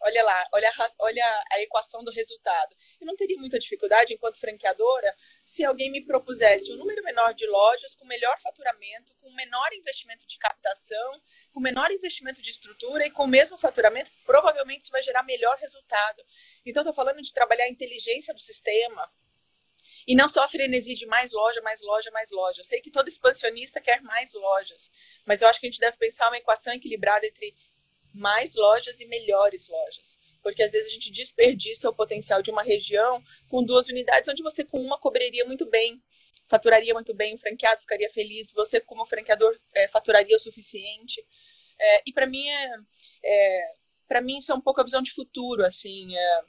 olha 0.00 0.22
lá, 0.24 0.46
olha 0.52 0.68
a, 0.68 0.86
olha 1.00 1.44
a 1.52 1.60
equação 1.60 2.02
do 2.02 2.10
resultado. 2.10 2.74
Eu 3.00 3.06
não 3.06 3.16
teria 3.16 3.38
muita 3.38 3.58
dificuldade, 3.58 4.14
enquanto 4.14 4.38
franqueadora, 4.38 5.14
se 5.44 5.64
alguém 5.64 5.90
me 5.90 6.04
propusesse 6.04 6.72
um 6.72 6.76
número 6.76 7.02
menor 7.02 7.34
de 7.34 7.46
lojas, 7.46 7.94
com 7.94 8.06
melhor 8.06 8.40
faturamento, 8.40 9.14
com 9.20 9.30
menor 9.32 9.72
investimento 9.72 10.26
de 10.26 10.38
captação, 10.38 11.22
com 11.52 11.60
menor 11.60 11.90
investimento 11.90 12.40
de 12.40 12.50
estrutura 12.50 13.06
e 13.06 13.10
com 13.10 13.24
o 13.24 13.28
mesmo 13.28 13.58
faturamento, 13.58 14.10
provavelmente 14.24 14.82
isso 14.82 14.90
vai 14.90 15.02
gerar 15.02 15.22
melhor 15.22 15.56
resultado. 15.58 16.22
Então, 16.64 16.82
estou 16.82 16.94
falando 16.94 17.20
de 17.20 17.32
trabalhar 17.32 17.64
a 17.64 17.70
inteligência 17.70 18.32
do 18.32 18.40
sistema, 18.40 19.10
e 20.06 20.14
não 20.14 20.28
só 20.28 20.44
a 20.44 20.48
frenesi 20.48 20.94
de 20.94 21.06
mais 21.06 21.32
loja, 21.32 21.60
mais 21.60 21.80
loja, 21.82 22.10
mais 22.10 22.30
loja. 22.30 22.60
Eu 22.60 22.64
sei 22.64 22.80
que 22.80 22.90
todo 22.90 23.08
expansionista 23.08 23.80
quer 23.80 24.00
mais 24.02 24.32
lojas, 24.34 24.90
mas 25.24 25.42
eu 25.42 25.48
acho 25.48 25.60
que 25.60 25.66
a 25.66 25.70
gente 25.70 25.80
deve 25.80 25.96
pensar 25.96 26.28
uma 26.28 26.38
equação 26.38 26.72
equilibrada 26.72 27.26
entre 27.26 27.54
mais 28.14 28.54
lojas 28.54 29.00
e 29.00 29.06
melhores 29.06 29.68
lojas. 29.68 30.18
Porque 30.42 30.62
às 30.62 30.72
vezes 30.72 30.88
a 30.88 30.90
gente 30.90 31.10
desperdiça 31.10 31.88
o 31.88 31.94
potencial 31.94 32.42
de 32.42 32.50
uma 32.50 32.62
região 32.62 33.22
com 33.48 33.62
duas 33.62 33.88
unidades, 33.88 34.28
onde 34.28 34.42
você 34.42 34.64
com 34.64 34.80
uma 34.80 34.98
cobriria 34.98 35.44
muito 35.44 35.68
bem, 35.68 36.02
faturaria 36.48 36.94
muito 36.94 37.14
bem, 37.14 37.34
o 37.34 37.38
franqueado 37.38 37.80
ficaria 37.80 38.08
feliz, 38.10 38.50
você 38.52 38.80
como 38.80 39.06
franqueador 39.06 39.58
é, 39.74 39.86
faturaria 39.88 40.36
o 40.36 40.40
suficiente. 40.40 41.24
É, 41.78 42.02
e 42.06 42.12
para 42.12 42.26
mim 42.26 42.46
é, 42.48 42.70
é 43.24 43.68
para 44.08 44.20
mim 44.20 44.38
isso 44.38 44.50
é 44.50 44.54
um 44.54 44.60
pouco 44.60 44.80
a 44.80 44.84
visão 44.84 45.02
de 45.02 45.12
futuro, 45.12 45.64
assim, 45.64 46.16
é, 46.16 46.40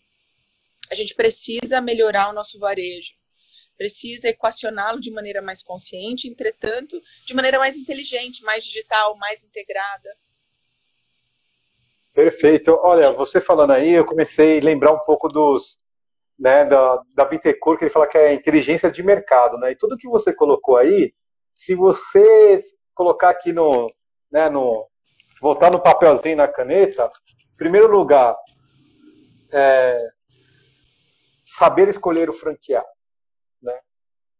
a 0.90 0.96
gente 0.96 1.14
precisa 1.14 1.80
melhorar 1.80 2.30
o 2.30 2.34
nosso 2.34 2.58
varejo 2.58 3.14
precisa 3.82 4.30
equacioná-lo 4.30 5.00
de 5.00 5.10
maneira 5.10 5.42
mais 5.42 5.64
consciente, 5.64 6.28
entretanto, 6.28 7.02
de 7.26 7.34
maneira 7.34 7.58
mais 7.58 7.76
inteligente, 7.76 8.44
mais 8.44 8.64
digital, 8.64 9.18
mais 9.18 9.44
integrada. 9.44 10.16
Perfeito. 12.22 12.80
Olha, 12.84 13.12
você 13.14 13.42
falando 13.42 13.72
aí, 13.72 13.94
eu 13.94 14.06
comecei 14.06 14.60
a 14.60 14.64
lembrar 14.64 14.92
um 14.92 15.00
pouco 15.00 15.28
dos, 15.28 15.82
né, 16.38 16.64
da, 16.66 17.02
da 17.16 17.26
Bittencourt, 17.26 17.80
que 17.80 17.86
ele 17.86 17.92
fala 17.92 18.06
que 18.06 18.16
é 18.16 18.32
inteligência 18.32 18.92
de 18.92 19.02
mercado, 19.02 19.58
né? 19.58 19.72
E 19.72 19.76
tudo 19.76 19.98
que 19.98 20.08
você 20.08 20.32
colocou 20.32 20.78
aí, 20.78 21.16
se 21.56 21.74
você 21.74 22.60
colocar 22.94 23.32
aqui 23.32 23.52
no, 23.52 23.92
né, 24.32 24.52
no, 24.52 24.88
voltar 25.42 25.72
no 25.72 25.82
papelzinho 25.82 26.38
na 26.38 26.48
caneta, 26.48 27.12
em 27.54 27.58
primeiro 27.58 27.88
lugar, 27.88 28.38
é, 29.52 30.08
saber 31.44 31.88
escolher 31.88 32.30
o 32.30 32.34
franqueado, 32.34 32.86
né? 33.60 33.80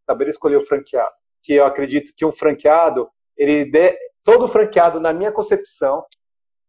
Saber 0.06 0.28
escolher 0.28 0.58
o 0.58 0.64
franqueado, 0.64 1.16
que 1.42 1.54
eu 1.54 1.66
acredito 1.66 2.14
que 2.16 2.24
um 2.24 2.30
franqueado, 2.30 3.10
ele 3.36 3.64
de, 3.64 3.98
todo 4.22 4.46
franqueado, 4.46 5.00
na 5.00 5.12
minha 5.12 5.32
concepção, 5.32 6.06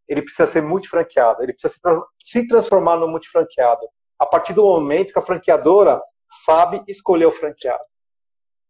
ele 0.07 0.22
precisa 0.22 0.45
ser 0.45 0.62
multifranqueado, 0.62 1.43
ele 1.43 1.53
precisa 1.53 1.79
se 2.22 2.48
transformar 2.48 2.98
no 2.98 3.07
multifranqueado. 3.07 3.88
A 4.19 4.25
partir 4.25 4.53
do 4.53 4.63
momento 4.63 5.13
que 5.13 5.19
a 5.19 5.24
franqueadora 5.24 6.01
sabe 6.27 6.83
escolher 6.88 7.25
o 7.25 7.31
franqueado. 7.31 7.83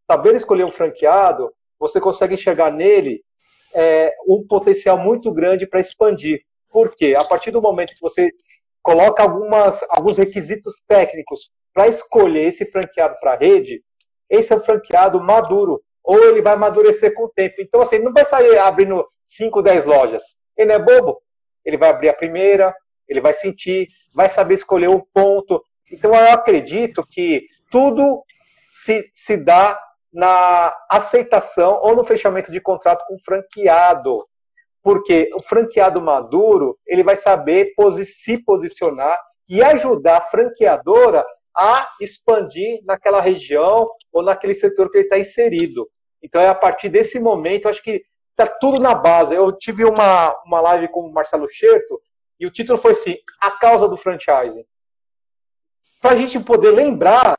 Saber 0.10 0.36
escolher 0.36 0.66
um 0.66 0.72
franqueado, 0.72 1.54
você 1.80 2.00
consegue 2.00 2.36
enxergar 2.36 2.72
nele 2.72 3.24
é, 3.74 4.13
um 4.28 4.46
potencial 4.48 4.98
muito 4.98 5.32
grande 5.32 5.66
para 5.66 5.80
expandir. 5.80 6.42
Por 6.70 6.96
quê? 6.96 7.16
A 7.18 7.24
partir 7.24 7.52
do 7.52 7.62
momento 7.62 7.96
que 7.96 8.02
você 8.02 8.32
coloca 8.82 9.24
algumas, 9.24 9.84
alguns 9.90 10.18
requisitos 10.18 10.75
técnicos 10.88 11.50
para 11.74 11.88
escolher 11.88 12.48
esse 12.48 12.70
franqueado 12.70 13.16
para 13.20 13.34
a 13.34 13.38
rede, 13.38 13.82
esse 14.30 14.54
é 14.54 14.56
um 14.56 14.60
franqueado 14.60 15.20
maduro, 15.22 15.82
ou 16.04 16.20
ele 16.24 16.42
vai 16.42 16.54
amadurecer 16.54 17.13
com 17.13 17.25
o 17.25 17.30
tempo. 17.30 17.56
Então, 17.60 17.82
assim, 17.82 18.00
não 18.00 18.12
vai 18.12 18.25
sair 18.25 18.58
abrindo 18.58 19.06
5, 19.25 19.62
10 19.62 19.86
lojas. 19.86 20.36
Ele 20.58 20.74
é 20.74 20.80
bobo. 20.80 21.22
Ele 21.65 21.77
vai 21.77 21.89
abrir 21.89 22.10
a 22.10 22.13
primeira, 22.13 22.74
ele 23.08 23.22
vai 23.22 23.34
sentir, 23.34 23.88
vai 24.13 24.29
saber 24.29 24.55
escolher 24.55 24.89
um 24.89 25.01
ponto. 25.13 25.63
Então, 25.91 26.13
eu 26.13 26.34
acredito 26.34 27.05
que 27.10 27.48
tudo 27.70 28.24
se, 28.70 29.10
se 29.13 29.38
dá 29.38 29.79
na 30.12 30.74
aceitação 30.89 31.79
ou 31.82 31.96
no 31.96 32.03
fechamento 32.03 32.51
de 32.51 32.62
contrato 32.62 33.03
com 33.08 33.15
o 33.15 33.24
franqueado. 33.24 34.24
Porque 34.82 35.29
o 35.34 35.41
franqueado 35.41 36.01
maduro, 36.01 36.77
ele 36.86 37.03
vai 37.03 37.15
saber 37.15 37.74
posi 37.75 38.05
se 38.05 38.43
posicionar 38.43 39.17
e 39.48 39.63
ajudar 39.63 40.17
a 40.17 40.22
franqueadora 40.22 41.25
a 41.55 41.88
expandir 42.01 42.82
naquela 42.84 43.22
região 43.22 43.89
ou 44.12 44.24
naquele 44.24 44.55
setor 44.55 44.89
que 44.89 44.98
ele 44.98 45.05
está 45.05 45.17
inserido. 45.17 45.88
Então, 46.22 46.41
é 46.41 46.48
a 46.48 46.55
partir 46.55 46.89
desse 46.89 47.20
momento, 47.20 47.67
acho 47.67 47.84
que 47.84 48.01
está 48.34 48.48
tudo 48.60 48.80
na 48.80 48.94
base. 48.94 49.34
Eu 49.34 49.52
tive 49.54 49.86
uma, 49.86 50.36
uma 50.46 50.62
live 50.62 50.90
com 50.90 51.02
o 51.02 51.13
Marcelo 51.13 51.48
Scherto 51.50 52.02
e 52.40 52.46
o 52.46 52.52
título 52.52 52.78
foi 52.78 52.92
assim: 52.92 53.16
A 53.40 53.52
causa 53.52 53.88
do 53.88 53.98
franchising. 53.98 54.66
Para 56.02 56.12
a 56.12 56.18
gente 56.18 56.40
poder 56.40 56.72
lembrar 56.72 57.36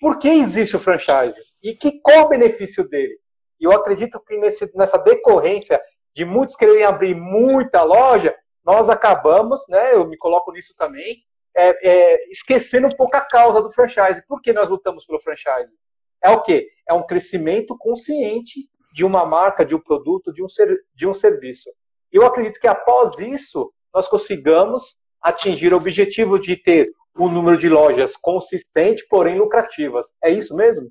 por 0.00 0.18
que 0.18 0.28
existe 0.28 0.76
o 0.76 0.80
franchising 0.80 1.42
e 1.62 1.74
que, 1.74 2.00
qual 2.00 2.24
o 2.24 2.28
benefício 2.28 2.88
dele. 2.88 3.18
E 3.60 3.64
eu 3.64 3.72
acredito 3.72 4.20
que 4.20 4.36
nesse, 4.38 4.74
nessa 4.76 4.98
decorrência 4.98 5.80
de 6.14 6.24
muitos 6.24 6.56
quererem 6.56 6.84
abrir 6.84 7.14
muita 7.14 7.82
loja, 7.82 8.34
nós 8.64 8.88
acabamos, 8.88 9.60
né, 9.68 9.94
eu 9.94 10.06
me 10.06 10.16
coloco 10.16 10.50
nisso 10.52 10.74
também, 10.76 11.22
é, 11.56 11.88
é, 11.88 12.30
esquecendo 12.30 12.86
um 12.86 12.96
pouco 12.96 13.16
a 13.16 13.20
causa 13.20 13.60
do 13.60 13.70
franchise. 13.70 14.24
Por 14.26 14.40
que 14.40 14.52
nós 14.52 14.68
lutamos 14.68 15.06
pelo 15.06 15.20
franchise? 15.20 15.78
É 16.22 16.30
o 16.30 16.42
quê? 16.42 16.68
É 16.88 16.92
um 16.92 17.06
crescimento 17.06 17.76
consciente 17.78 18.68
de 18.96 19.04
uma 19.04 19.26
marca, 19.26 19.62
de 19.62 19.74
um 19.74 19.78
produto, 19.78 20.32
de 20.32 20.42
um, 20.42 20.48
ser, 20.48 20.82
de 20.94 21.06
um 21.06 21.12
serviço. 21.12 21.70
Eu 22.10 22.24
acredito 22.24 22.58
que 22.58 22.66
após 22.66 23.18
isso, 23.18 23.70
nós 23.92 24.08
consigamos 24.08 24.96
atingir 25.20 25.74
o 25.74 25.76
objetivo 25.76 26.38
de 26.38 26.56
ter 26.56 26.90
um 27.14 27.28
número 27.28 27.58
de 27.58 27.68
lojas 27.68 28.16
consistente, 28.16 29.06
porém 29.06 29.36
lucrativas. 29.36 30.16
É 30.24 30.30
isso 30.30 30.56
mesmo? 30.56 30.90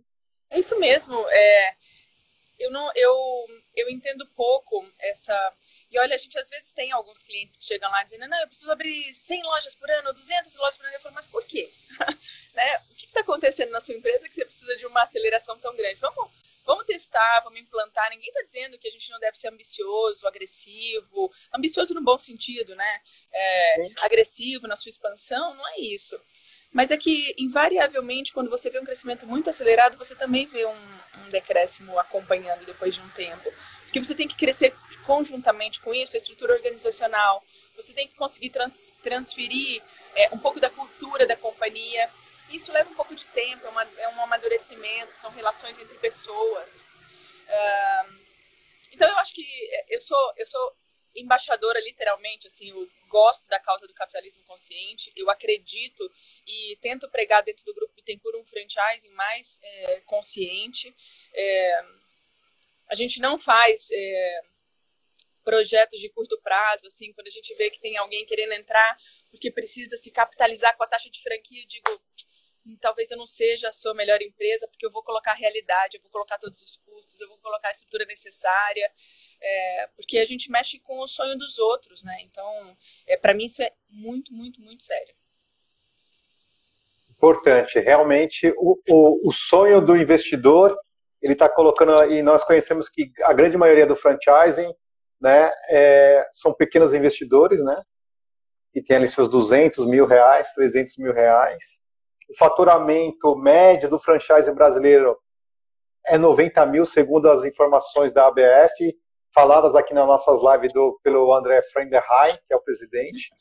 É 0.52 0.60
isso 0.60 0.80
mesmo. 0.80 1.18
É, 1.30 1.74
eu, 2.60 2.70
não, 2.70 2.92
eu, 2.96 3.16
eu 3.76 3.90
entendo 3.90 4.24
pouco 4.36 4.88
essa. 5.00 5.36
E 5.90 5.98
olha, 5.98 6.14
a 6.14 6.20
gente 6.20 6.38
às 6.38 6.48
vezes 6.48 6.74
tem 6.74 6.92
alguns 6.92 7.24
clientes 7.24 7.58
que 7.58 7.64
chegam 7.64 7.90
lá 7.90 8.04
dizendo: 8.04 8.28
não, 8.28 8.40
eu 8.40 8.48
preciso 8.48 8.72
abrir 8.72 9.16
100 9.16 9.42
lojas 9.42 9.74
por 9.74 9.90
ano, 9.90 10.14
200 10.14 10.56
lojas 10.60 10.78
por 10.78 10.86
ano. 10.86 10.96
Eu 10.96 11.02
falo, 11.02 11.16
mas 11.16 11.26
por 11.26 11.44
quê? 11.46 11.72
né? 12.54 12.78
O 12.92 12.94
que 12.94 13.08
está 13.08 13.22
acontecendo 13.22 13.72
na 13.72 13.80
sua 13.80 13.96
empresa 13.96 14.30
que 14.30 14.36
você 14.36 14.46
precisa 14.46 14.78
de 14.78 14.86
uma 14.86 15.02
aceleração 15.02 15.58
tão 15.58 15.76
grande? 15.76 16.00
Vamos 16.00 16.45
Vamos 16.66 16.86
testar, 16.86 17.42
vamos 17.44 17.60
implantar. 17.60 18.10
Ninguém 18.10 18.28
está 18.28 18.42
dizendo 18.42 18.78
que 18.78 18.88
a 18.88 18.92
gente 18.92 19.12
não 19.12 19.20
deve 19.20 19.38
ser 19.38 19.50
ambicioso, 19.50 20.28
agressivo, 20.28 21.32
ambicioso 21.54 21.94
no 21.94 22.02
bom 22.02 22.18
sentido, 22.18 22.76
né? 22.76 23.02
É, 23.32 23.88
agressivo 24.02 24.68
na 24.68 24.76
sua 24.76 24.90
expansão, 24.90 25.54
não 25.54 25.68
é 25.70 25.80
isso. 25.80 26.20
Mas 26.74 26.92
é 26.92 26.98
que, 26.98 27.34
invariavelmente, 27.38 28.34
quando 28.34 28.50
você 28.50 28.70
vê 28.70 28.80
um 28.80 28.84
crescimento 28.84 29.26
muito 29.26 29.50
acelerado, 29.50 29.98
você 29.98 30.16
também 30.16 30.46
vê 30.46 30.66
um, 30.66 31.00
um 31.20 31.30
decréscimo 31.30 31.98
acompanhando 32.00 32.66
depois 32.66 32.96
de 32.96 33.00
um 33.00 33.10
tempo. 33.10 33.50
Porque 33.84 34.04
você 34.04 34.14
tem 34.14 34.28
que 34.28 34.36
crescer 34.36 34.76
conjuntamente 35.06 35.80
com 35.80 35.94
isso, 35.94 36.16
a 36.16 36.20
estrutura 36.20 36.54
organizacional. 36.54 37.44
Você 37.78 37.94
tem 37.94 38.08
que 38.08 38.16
conseguir 38.16 38.50
trans, 38.50 38.94
transferir 39.02 39.82
é, 40.16 40.30
um 40.34 40.38
pouco 40.38 40.60
da 40.60 40.70
cultura 40.70 41.26
da 41.26 41.38
companhia 41.38 42.10
isso 42.56 42.72
leva 42.72 42.90
um 42.90 42.96
pouco 42.96 43.16
de 43.16 43.26
tempo, 43.28 43.66
é, 43.66 43.70
uma, 43.70 43.84
é 43.84 44.08
um 44.10 44.22
amadurecimento, 44.22 45.12
são 45.14 45.32
relações 45.32 45.78
entre 45.80 45.98
pessoas. 45.98 46.86
Uh, 47.48 48.26
então 48.92 49.08
eu 49.10 49.18
acho 49.18 49.34
que 49.34 49.46
eu 49.90 50.00
sou, 50.02 50.34
eu 50.38 50.46
sou 50.46 50.76
embaixadora, 51.16 51.80
literalmente, 51.80 52.48
assim, 52.48 52.70
eu 52.70 52.90
gosto 53.08 53.48
da 53.48 53.60
causa 53.60 53.88
do 53.88 53.94
capitalismo 53.94 54.44
consciente, 54.44 55.12
eu 55.16 55.30
acredito 55.30 56.12
e 56.46 56.78
tento 56.82 57.10
pregar 57.10 57.42
dentro 57.44 57.66
do 57.66 57.74
grupo 57.74 57.94
Bittencourt 57.96 58.36
um 58.36 58.46
franchising 58.46 59.12
mais 59.12 59.60
é, 59.64 60.02
consciente. 60.02 60.94
É, 61.34 61.86
a 62.90 62.96
gente 62.96 63.20
não 63.20 63.38
faz 63.38 63.88
é, 63.92 64.42
projetos 65.44 66.00
de 66.00 66.10
curto 66.10 66.40
prazo, 66.42 66.88
assim, 66.88 67.14
quando 67.14 67.28
a 67.28 67.32
gente 67.32 67.54
vê 67.56 67.70
que 67.70 67.80
tem 67.80 67.98
alguém 67.98 68.26
querendo 68.26 68.54
entrar 68.54 68.98
porque 69.36 69.52
precisa 69.52 69.98
se 69.98 70.12
capitalizar 70.12 70.76
com 70.78 70.84
a 70.84 70.88
taxa 70.88 71.10
de 71.10 71.22
franquia, 71.22 71.62
eu 71.62 71.68
digo, 71.68 72.02
talvez 72.82 73.12
eu 73.12 73.18
não 73.18 73.28
seja 73.28 73.70
a 73.70 73.72
sua 73.72 73.94
melhor 73.94 74.22
empresa, 74.22 74.68
porque 74.68 74.86
eu 74.86 74.92
vou 74.92 75.04
colocar 75.04 75.32
a 75.32 75.36
realidade, 75.36 75.98
eu 75.98 76.02
vou 76.02 76.12
colocar 76.12 76.38
todos 76.38 76.62
os 76.62 76.78
custos, 76.78 77.20
eu 77.22 77.28
vou 77.28 77.38
colocar 77.38 77.68
a 77.68 77.72
estrutura 77.72 78.06
necessária, 78.06 78.92
é, 79.42 79.90
porque 79.96 80.18
a 80.18 80.26
gente 80.26 80.50
mexe 80.50 80.80
com 80.80 81.00
o 81.00 81.08
sonho 81.08 81.38
dos 81.38 81.60
outros, 81.60 82.04
né? 82.04 82.18
Então, 82.22 82.76
é, 83.08 83.16
para 83.16 83.34
mim 83.34 83.46
isso 83.46 83.62
é 83.62 83.72
muito, 83.90 84.34
muito, 84.34 84.62
muito 84.62 84.84
sério. 84.84 85.14
Importante, 87.10 87.80
realmente 87.80 88.54
o, 88.58 88.80
o, 88.90 89.30
o 89.30 89.32
sonho 89.32 89.80
do 89.80 89.96
investidor, 89.96 90.78
ele 91.22 91.34
está 91.34 91.48
colocando, 91.48 92.12
e 92.12 92.22
nós 92.22 92.44
conhecemos 92.44 92.90
que 92.90 93.12
a 93.24 93.34
grande 93.34 93.58
maioria 93.58 93.86
do 93.86 93.96
franchising, 93.96 94.74
né, 95.22 95.52
é, 95.70 96.28
são 96.32 96.54
pequenos 96.54 96.94
investidores, 96.94 97.64
né, 97.64 97.82
que 98.74 98.82
tem 98.82 98.98
ali 98.98 99.08
seus 99.08 99.30
200 99.30 99.86
mil 99.86 100.06
reais, 100.06 100.52
300 100.54 100.98
mil 100.98 101.14
reais, 101.14 101.80
o 102.30 102.38
faturamento 102.38 103.36
médio 103.36 103.90
do 103.90 104.00
franchise 104.00 104.52
brasileiro 104.52 105.18
é 106.06 106.18
90 106.18 106.66
mil, 106.68 106.86
segundo 106.86 107.30
as 107.30 107.46
informações 107.46 108.14
da 108.14 108.28
ABF, 108.28 108.96
faladas 109.34 109.76
aqui 109.76 109.94
nas 109.94 110.08
nossas 110.08 110.40
lives 110.42 110.72
do, 110.72 111.00
pelo 111.04 111.34
André 111.34 111.62
Frenderheim, 111.64 112.38
que 112.48 112.54
é 112.54 112.56
o 112.56 112.62
presidente. 112.62 113.32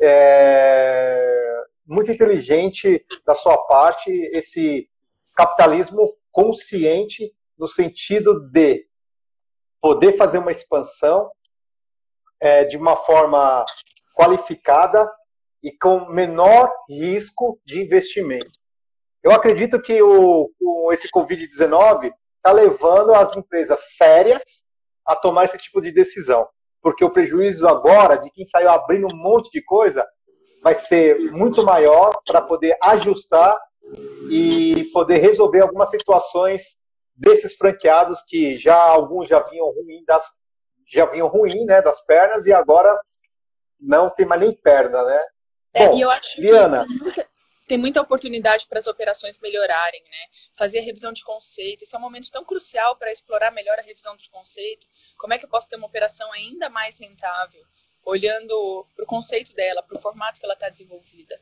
É, 0.00 1.64
muito 1.86 2.10
inteligente 2.10 3.04
da 3.24 3.34
sua 3.34 3.56
parte 3.66 4.10
esse 4.32 4.88
capitalismo 5.34 6.14
consciente 6.30 7.34
no 7.58 7.66
sentido 7.66 8.40
de 8.50 8.86
poder 9.80 10.12
fazer 10.12 10.38
uma 10.38 10.50
expansão 10.50 11.30
é, 12.40 12.64
de 12.64 12.76
uma 12.76 12.96
forma 12.96 13.64
qualificada 14.14 15.10
e 15.66 15.72
com 15.72 16.08
menor 16.08 16.70
risco 16.88 17.60
de 17.66 17.82
investimento. 17.82 18.46
Eu 19.20 19.32
acredito 19.32 19.82
que 19.82 20.00
o, 20.00 20.48
o 20.60 20.92
esse 20.92 21.10
Covid-19 21.10 22.12
está 22.36 22.52
levando 22.52 23.12
as 23.12 23.36
empresas 23.36 23.80
sérias 23.96 24.44
a 25.04 25.16
tomar 25.16 25.46
esse 25.46 25.58
tipo 25.58 25.80
de 25.80 25.90
decisão. 25.90 26.46
Porque 26.80 27.04
o 27.04 27.10
prejuízo 27.10 27.66
agora 27.66 28.14
de 28.14 28.30
quem 28.30 28.46
saiu 28.46 28.70
abrindo 28.70 29.08
um 29.12 29.16
monte 29.16 29.50
de 29.50 29.60
coisa 29.60 30.06
vai 30.62 30.76
ser 30.76 31.18
muito 31.32 31.64
maior 31.64 32.16
para 32.24 32.40
poder 32.40 32.78
ajustar 32.84 33.58
e 34.30 34.84
poder 34.92 35.18
resolver 35.18 35.62
algumas 35.62 35.90
situações 35.90 36.76
desses 37.12 37.56
franqueados 37.56 38.22
que 38.22 38.54
já 38.54 38.80
alguns 38.80 39.28
já 39.28 39.40
vinham 39.40 39.66
ruim 39.66 40.04
das 40.06 40.24
já 40.88 41.06
vinham 41.06 41.26
ruim, 41.26 41.64
né, 41.64 41.82
das 41.82 42.00
pernas 42.06 42.46
e 42.46 42.52
agora 42.52 42.96
não 43.80 44.08
tem 44.08 44.24
mais 44.24 44.40
nem 44.40 44.52
perna, 44.52 45.02
né? 45.02 45.20
É, 45.76 45.88
Bom, 45.88 45.98
e 45.98 46.00
eu 46.00 46.10
acho 46.10 46.36
que 46.36 47.26
tem 47.68 47.76
muita 47.76 48.00
oportunidade 48.00 48.66
para 48.66 48.78
as 48.78 48.86
operações 48.86 49.38
melhorarem, 49.40 50.02
né? 50.04 50.26
Fazer 50.56 50.78
a 50.78 50.82
revisão 50.82 51.12
de 51.12 51.22
conceito, 51.22 51.82
esse 51.82 51.94
é 51.94 51.98
um 51.98 52.02
momento 52.02 52.30
tão 52.30 52.44
crucial 52.44 52.96
para 52.96 53.12
explorar 53.12 53.50
melhor 53.50 53.78
a 53.78 53.82
revisão 53.82 54.16
de 54.16 54.30
conceito. 54.30 54.86
Como 55.18 55.34
é 55.34 55.38
que 55.38 55.44
eu 55.44 55.50
posso 55.50 55.68
ter 55.68 55.76
uma 55.76 55.86
operação 55.86 56.32
ainda 56.32 56.70
mais 56.70 56.98
rentável, 56.98 57.62
olhando 58.04 58.86
para 58.94 59.04
o 59.04 59.06
conceito 59.06 59.52
dela, 59.54 59.82
para 59.82 59.98
o 59.98 60.00
formato 60.00 60.40
que 60.40 60.46
ela 60.46 60.54
está 60.54 60.70
desenvolvida? 60.70 61.38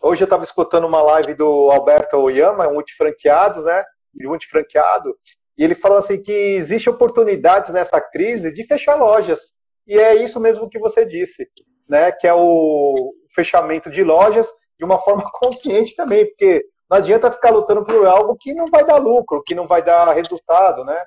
Hoje 0.00 0.22
eu 0.22 0.26
estava 0.26 0.44
escutando 0.44 0.86
uma 0.86 1.02
live 1.02 1.34
do 1.34 1.70
Alberto 1.72 2.18
Oyama, 2.18 2.68
um 2.68 2.74
multifranqueados, 2.74 3.64
né? 3.64 3.84
Multifranqueado, 4.14 5.18
e 5.58 5.64
ele 5.64 5.74
falou 5.74 5.98
assim 5.98 6.22
que 6.22 6.30
existe 6.30 6.88
oportunidades 6.88 7.72
nessa 7.72 8.00
crise 8.00 8.52
de 8.52 8.64
fechar 8.64 8.94
lojas. 8.94 9.52
E 9.86 9.98
é 9.98 10.14
isso 10.14 10.38
mesmo 10.38 10.68
que 10.68 10.78
você 10.78 11.04
disse 11.04 11.48
né, 11.88 12.12
que 12.12 12.26
é 12.26 12.34
o 12.34 13.14
fechamento 13.34 13.90
de 13.90 14.02
lojas 14.02 14.48
de 14.78 14.84
uma 14.84 14.98
forma 14.98 15.30
consciente 15.34 15.94
também, 15.94 16.26
porque 16.26 16.64
não 16.90 16.98
adianta 16.98 17.32
ficar 17.32 17.50
lutando 17.50 17.84
por 17.84 18.06
algo 18.06 18.36
que 18.36 18.54
não 18.54 18.68
vai 18.70 18.84
dar 18.84 18.96
lucro, 18.96 19.42
que 19.42 19.54
não 19.54 19.66
vai 19.66 19.82
dar 19.82 20.12
resultado, 20.12 20.84
né? 20.84 21.02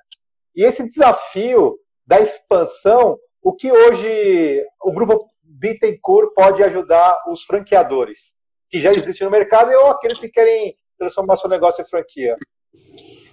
E 0.56 0.64
esse 0.64 0.88
desafio 0.88 1.78
da 2.06 2.20
expansão, 2.20 3.18
o 3.42 3.54
que 3.54 3.72
hoje 3.72 4.66
o 4.82 4.92
grupo 4.92 5.30
Bittencourt 5.44 6.34
pode 6.34 6.64
ajudar 6.64 7.16
os 7.30 7.44
franqueadores 7.44 8.36
que 8.70 8.80
já 8.80 8.92
existem 8.92 9.26
no 9.26 9.32
mercado 9.32 9.72
ou 9.72 9.88
aqueles 9.88 10.20
que 10.20 10.30
querem 10.30 10.76
transformar 10.98 11.38
seu 11.38 11.50
negócio 11.50 11.82
em 11.82 11.88
franquia? 11.88 12.36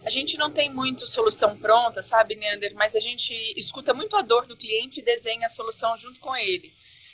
A 0.04 0.10
gente 0.10 0.36
não 0.36 0.50
tem 0.50 0.70
muito 0.70 1.06
solução 1.06 1.56
pronta, 1.56 2.02
sabe, 2.02 2.36
Neander? 2.36 2.74
Mas 2.74 2.94
a 2.94 3.00
gente 3.00 3.34
escuta 3.58 3.94
muito 3.94 4.14
a 4.16 4.22
dor 4.22 4.46
do 4.46 4.56
cliente 4.56 5.00
e 5.00 5.04
desenha 5.04 5.46
a 5.46 5.48
solução 5.48 5.96
junto 5.96 6.20
com 6.20 6.36
ele. 6.36 6.70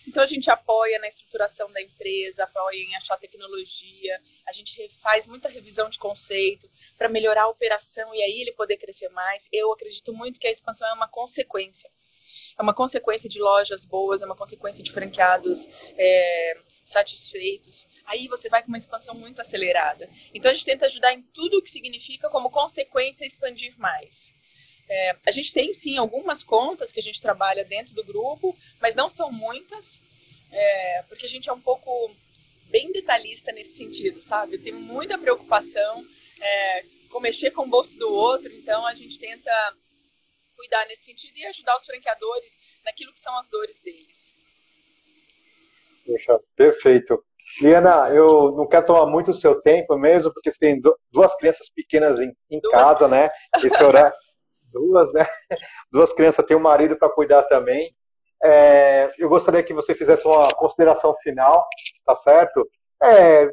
Então 0.07 0.23
a 0.23 0.26
gente 0.26 0.50
apoia 0.50 0.99
na 0.99 1.09
estruturação 1.09 1.71
da 1.73 1.80
empresa, 1.80 2.45
apoia 2.45 2.83
em 2.83 2.97
achar 2.97 3.16
tecnologia, 3.16 4.21
a 4.47 4.52
gente 4.52 4.88
faz 5.00 5.26
muita 5.26 5.49
revisão 5.49 5.89
de 5.89 5.99
conceito 5.99 6.71
para 6.97 7.08
melhorar 7.08 7.43
a 7.43 7.49
operação 7.49 8.15
e 8.15 8.23
aí 8.23 8.41
ele 8.41 8.52
poder 8.52 8.76
crescer 8.76 9.08
mais. 9.10 9.49
Eu 9.52 9.73
acredito 9.73 10.13
muito 10.13 10.41
que 10.41 10.47
a 10.47 10.50
expansão 10.50 10.89
é 10.89 10.93
uma 10.95 11.08
consequência. 11.08 11.91
É 12.58 12.63
uma 12.63 12.75
consequência 12.75 13.28
de 13.28 13.41
lojas 13.41 13.84
boas, 13.84 14.21
é 14.21 14.26
uma 14.26 14.36
consequência 14.36 14.82
de 14.82 14.93
franqueados 14.93 15.69
é, 15.97 16.58
satisfeitos. 16.84 17.89
Aí 18.04 18.28
você 18.28 18.49
vai 18.49 18.63
com 18.63 18.69
uma 18.69 18.76
expansão 18.76 19.15
muito 19.15 19.41
acelerada. 19.41 20.08
Então 20.34 20.50
a 20.50 20.54
gente 20.54 20.67
tenta 20.67 20.86
ajudar 20.86 21.13
em 21.13 21.23
tudo 21.23 21.58
o 21.58 21.63
que 21.63 21.71
significa 21.71 22.28
como 22.28 22.50
consequência 22.50 23.25
expandir 23.25 23.78
mais. 23.78 24.34
É, 24.92 25.16
a 25.24 25.30
gente 25.30 25.52
tem 25.52 25.72
sim 25.72 25.96
algumas 25.96 26.42
contas 26.42 26.90
que 26.90 26.98
a 26.98 27.02
gente 27.02 27.22
trabalha 27.22 27.64
dentro 27.64 27.94
do 27.94 28.02
grupo, 28.02 28.56
mas 28.80 28.96
não 28.96 29.08
são 29.08 29.30
muitas, 29.30 30.02
é, 30.50 31.04
porque 31.08 31.26
a 31.26 31.28
gente 31.28 31.48
é 31.48 31.52
um 31.52 31.60
pouco 31.60 32.10
bem 32.64 32.90
detalhista 32.90 33.52
nesse 33.52 33.76
sentido, 33.76 34.20
sabe? 34.20 34.56
Eu 34.56 34.62
tenho 34.62 34.80
muita 34.80 35.16
preocupação 35.16 36.04
é, 36.40 36.84
com 37.08 37.20
mexer 37.20 37.52
com 37.52 37.62
o 37.62 37.68
bolso 37.68 37.96
do 38.00 38.10
outro, 38.10 38.52
então 38.52 38.84
a 38.84 38.92
gente 38.92 39.16
tenta 39.16 39.50
cuidar 40.56 40.84
nesse 40.86 41.04
sentido 41.04 41.36
e 41.38 41.46
ajudar 41.46 41.76
os 41.76 41.86
franqueadores 41.86 42.58
naquilo 42.84 43.12
que 43.12 43.20
são 43.20 43.38
as 43.38 43.48
dores 43.48 43.80
deles. 43.80 44.34
Poxa, 46.04 46.40
perfeito. 46.56 47.24
Liana, 47.60 48.10
eu 48.10 48.52
não 48.56 48.66
quero 48.66 48.86
tomar 48.86 49.06
muito 49.06 49.30
o 49.30 49.34
seu 49.34 49.60
tempo 49.60 49.96
mesmo, 49.96 50.32
porque 50.32 50.50
você 50.50 50.58
tem 50.58 50.80
duas 51.10 51.36
crianças 51.36 51.70
pequenas 51.70 52.20
em, 52.20 52.32
em 52.50 52.60
casa, 52.60 53.08
né? 53.08 53.30
Esse 53.62 53.82
horário, 53.82 54.12
duas, 54.73 55.13
né? 55.13 55.26
Duas 55.93 56.13
crianças, 56.13 56.45
tem 56.47 56.56
um 56.56 56.61
marido 56.61 56.97
para 56.97 57.09
cuidar 57.09 57.43
também. 57.45 57.95
É, 58.43 59.11
eu 59.19 59.28
gostaria 59.28 59.63
que 59.63 59.75
você 59.75 59.95
fizesse 59.95 60.26
uma 60.26 60.49
consideração 60.54 61.15
final, 61.23 61.67
tá 62.06 62.15
certo? 62.15 62.67
É, 63.02 63.50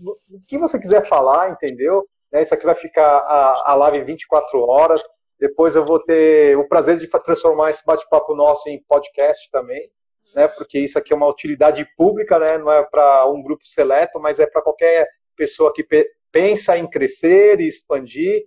o 0.00 0.40
que 0.46 0.58
você 0.58 0.78
quiser 0.78 1.06
falar, 1.06 1.50
entendeu? 1.50 2.06
É, 2.32 2.42
isso 2.42 2.54
aqui 2.54 2.64
vai 2.64 2.74
ficar 2.74 3.06
a, 3.06 3.72
a 3.72 3.74
live 3.74 4.04
24 4.04 4.58
horas. 4.60 5.02
Depois 5.38 5.76
eu 5.76 5.84
vou 5.84 6.00
ter 6.00 6.56
o 6.56 6.66
prazer 6.66 6.98
de 6.98 7.06
transformar 7.06 7.70
esse 7.70 7.84
bate-papo 7.84 8.34
nosso 8.34 8.68
em 8.68 8.82
podcast 8.88 9.50
também, 9.50 9.90
né? 10.34 10.48
Porque 10.48 10.78
isso 10.78 10.98
aqui 10.98 11.12
é 11.12 11.16
uma 11.16 11.28
utilidade 11.28 11.86
pública, 11.96 12.38
né? 12.38 12.56
Não 12.58 12.72
é 12.72 12.82
para 12.82 13.28
um 13.28 13.42
grupo 13.42 13.66
seleto, 13.66 14.18
mas 14.20 14.40
é 14.40 14.46
para 14.46 14.62
qualquer 14.62 15.06
pessoa 15.36 15.72
que 15.72 15.86
pensa 16.32 16.78
em 16.78 16.88
crescer 16.88 17.60
e 17.60 17.66
expandir. 17.66 18.44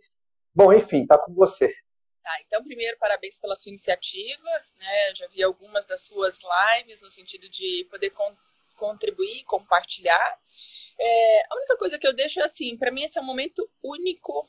Bom, 0.54 0.74
enfim, 0.74 1.06
tá 1.06 1.18
com 1.18 1.34
você. 1.34 1.72
Tá, 2.28 2.42
então, 2.46 2.62
primeiro, 2.62 2.98
parabéns 2.98 3.40
pela 3.40 3.56
sua 3.56 3.70
iniciativa, 3.70 4.50
né? 4.78 5.14
Já 5.16 5.28
vi 5.28 5.42
algumas 5.42 5.86
das 5.86 6.02
suas 6.02 6.38
lives 6.76 7.02
no 7.02 7.10
sentido 7.10 7.48
de 7.48 7.88
poder 7.90 8.10
con 8.10 8.36
contribuir, 8.76 9.46
compartilhar. 9.46 10.38
É, 11.00 11.42
a 11.50 11.56
única 11.56 11.78
coisa 11.78 11.98
que 11.98 12.06
eu 12.06 12.14
deixo 12.14 12.42
é 12.42 12.44
assim, 12.44 12.76
para 12.78 12.92
mim 12.92 13.04
esse 13.04 13.18
é 13.18 13.22
um 13.22 13.26
momento 13.26 13.68
único, 13.82 14.46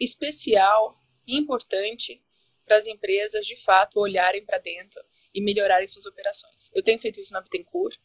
especial, 0.00 0.98
importante 1.24 2.20
para 2.64 2.76
as 2.76 2.88
empresas 2.88 3.46
de 3.46 3.54
fato 3.54 4.00
olharem 4.00 4.44
para 4.44 4.58
dentro 4.58 5.00
e 5.32 5.40
melhorarem 5.40 5.86
suas 5.86 6.06
operações. 6.06 6.72
Eu 6.74 6.82
tenho 6.82 6.98
feito 6.98 7.20
isso 7.20 7.32
na 7.32 7.40
Bittencourt. 7.40 7.96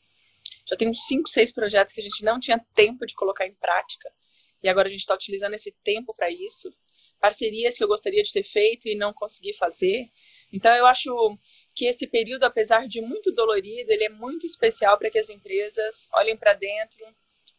Já 0.70 0.76
tenho 0.76 0.94
5, 0.94 1.28
6 1.28 1.52
projetos 1.54 1.92
que 1.92 2.02
a 2.02 2.04
gente 2.04 2.24
não 2.24 2.40
tinha 2.40 2.64
tempo 2.76 3.04
de 3.04 3.16
colocar 3.16 3.48
em 3.48 3.56
prática 3.56 4.14
e 4.62 4.70
agora 4.70 4.88
a 4.88 4.92
gente 4.92 5.02
está 5.02 5.16
utilizando 5.16 5.56
esse 5.56 5.72
tempo 5.84 6.14
para 6.14 6.30
isso 6.30 6.72
parcerias 7.20 7.78
que 7.78 7.84
eu 7.84 7.88
gostaria 7.88 8.22
de 8.22 8.32
ter 8.32 8.44
feito 8.44 8.88
e 8.88 8.96
não 8.96 9.14
consegui 9.14 9.54
fazer. 9.54 10.10
Então 10.52 10.74
eu 10.76 10.86
acho 10.86 11.38
que 11.76 11.86
esse 11.86 12.08
período, 12.08 12.44
apesar 12.44 12.88
de 12.88 13.02
muito 13.02 13.32
dolorido, 13.34 13.92
ele 13.92 14.06
é 14.06 14.10
muito 14.10 14.46
especial 14.46 14.98
para 14.98 15.10
que 15.10 15.20
as 15.20 15.30
empresas 15.30 16.08
olhem 16.14 16.38
para 16.38 16.54
dentro, 16.54 17.06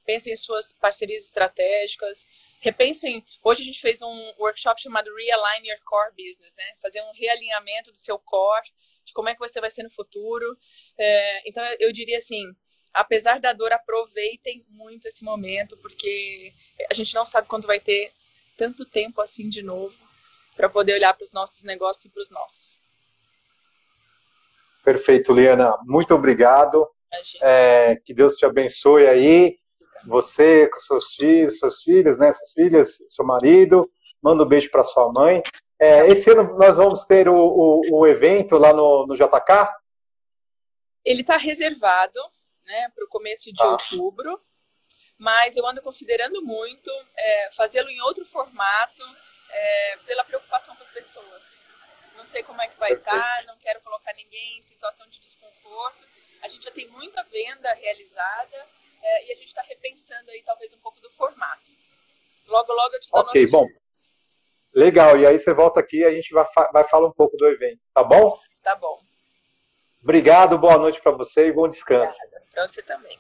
pensem 0.04 0.32
em 0.32 0.36
suas 0.36 0.72
parcerias 0.72 1.24
estratégicas, 1.24 2.26
repensem. 2.60 3.24
Hoje 3.44 3.62
a 3.62 3.64
gente 3.66 3.80
fez 3.80 4.00
um 4.00 4.32
workshop 4.38 4.80
chamado 4.80 5.14
Realign 5.14 5.68
Your 5.68 5.80
Core 5.84 6.12
Business, 6.16 6.54
né? 6.56 6.64
Fazer 6.80 7.02
um 7.02 7.12
realinhamento 7.12 7.92
do 7.92 7.98
seu 7.98 8.18
core, 8.18 8.72
de 9.04 9.12
como 9.12 9.28
é 9.28 9.34
que 9.34 9.40
você 9.40 9.60
vai 9.60 9.70
ser 9.70 9.82
no 9.82 9.90
futuro. 9.90 10.56
É, 10.96 11.48
então 11.48 11.62
eu 11.78 11.92
diria 11.92 12.16
assim, 12.16 12.42
apesar 12.94 13.38
da 13.38 13.52
dor, 13.52 13.72
aproveitem 13.72 14.64
muito 14.70 15.06
esse 15.06 15.22
momento, 15.22 15.76
porque 15.76 16.54
a 16.90 16.94
gente 16.94 17.14
não 17.14 17.26
sabe 17.26 17.46
quando 17.46 17.66
vai 17.66 17.78
ter 17.78 18.10
tanto 18.58 18.84
tempo 18.84 19.22
assim 19.22 19.48
de 19.48 19.62
novo 19.62 19.96
para 20.56 20.68
poder 20.68 20.94
olhar 20.94 21.14
para 21.14 21.24
os 21.24 21.32
nossos 21.32 21.62
negócios 21.62 22.04
e 22.04 22.10
para 22.10 22.22
os 22.22 22.30
nossos. 22.30 22.80
Perfeito, 24.84 25.32
Liana. 25.32 25.78
Muito 25.84 26.12
obrigado. 26.12 26.86
É, 27.40 27.96
que 28.04 28.12
Deus 28.12 28.34
te 28.34 28.44
abençoe 28.44 29.06
aí. 29.06 29.56
Você, 30.06 30.66
com 30.66 30.80
seus 30.80 31.14
filhos, 31.14 31.58
seus 31.58 31.82
filhos, 31.82 32.18
né, 32.18 32.32
suas 32.32 32.52
filhas, 32.52 32.98
seu 33.08 33.24
marido. 33.24 33.88
Manda 34.20 34.42
um 34.42 34.48
beijo 34.48 34.70
para 34.70 34.82
sua 34.82 35.12
mãe. 35.12 35.40
É, 35.78 36.08
esse 36.08 36.28
ano 36.30 36.58
nós 36.58 36.76
vamos 36.76 37.06
ter 37.06 37.28
o, 37.28 37.36
o, 37.36 38.00
o 38.00 38.06
evento 38.06 38.58
lá 38.58 38.72
no, 38.72 39.06
no 39.06 39.14
JK? 39.14 39.72
Ele 41.04 41.20
está 41.20 41.36
reservado 41.36 42.20
né, 42.66 42.90
para 42.94 43.04
o 43.04 43.08
começo 43.08 43.52
de 43.52 43.62
ah. 43.62 43.70
outubro 43.70 44.40
mas 45.18 45.57
eu 45.57 45.66
ando 45.66 45.83
considerando 45.83 46.40
muito 46.42 46.90
é, 47.16 47.50
fazê-lo 47.50 47.90
em 47.90 48.00
outro 48.02 48.24
formato 48.24 49.02
é, 49.50 49.96
pela 50.07 50.24
preocupação 50.24 50.76
com 50.76 50.83
as 50.83 50.90
pessoas. 50.90 51.61
Não 52.16 52.24
sei 52.24 52.42
como 52.42 52.62
é 52.62 52.68
que 52.68 52.78
vai 52.78 52.92
estar, 52.92 53.11
tá, 53.11 53.44
não 53.46 53.57
quero 53.59 53.81
colocar 53.81 54.12
ninguém 54.14 54.59
em 54.59 54.62
situação 54.62 55.07
de 55.09 55.20
desconforto. 55.20 56.04
A 56.42 56.48
gente 56.48 56.64
já 56.64 56.70
tem 56.70 56.88
muita 56.88 57.22
venda 57.24 57.72
realizada 57.74 58.66
é, 59.02 59.26
e 59.26 59.33
a 59.33 59.35
gente 59.35 59.48
está 59.48 59.62
repensando 59.62 60.31
aí 60.31 60.42
talvez 60.44 60.72
um 60.72 60.78
pouco 60.78 61.00
do 61.00 61.11
formato. 61.11 61.72
Logo, 62.46 62.72
logo 62.72 62.94
eu 62.94 63.00
te 63.00 63.11
dou 63.11 63.20
Ok, 63.20 63.46
bom. 63.48 63.66
Legal, 64.72 65.18
e 65.18 65.26
aí 65.26 65.38
você 65.38 65.52
volta 65.52 65.81
aqui 65.81 65.98
e 65.98 66.04
a 66.04 66.11
gente 66.11 66.33
vai, 66.33 66.46
vai 66.72 66.85
falar 66.85 67.09
um 67.09 67.12
pouco 67.12 67.37
do 67.37 67.48
evento, 67.48 67.81
tá 67.92 68.04
bom? 68.04 68.38
Tá 68.62 68.76
bom. 68.76 69.00
Obrigado, 70.02 70.59
boa 70.59 70.78
noite 70.78 71.00
para 71.00 71.12
você 71.12 71.48
e 71.48 71.52
bom 71.52 71.68
descanso. 71.68 72.16
Para 72.52 72.66
você 72.66 72.83
também. 72.83 73.18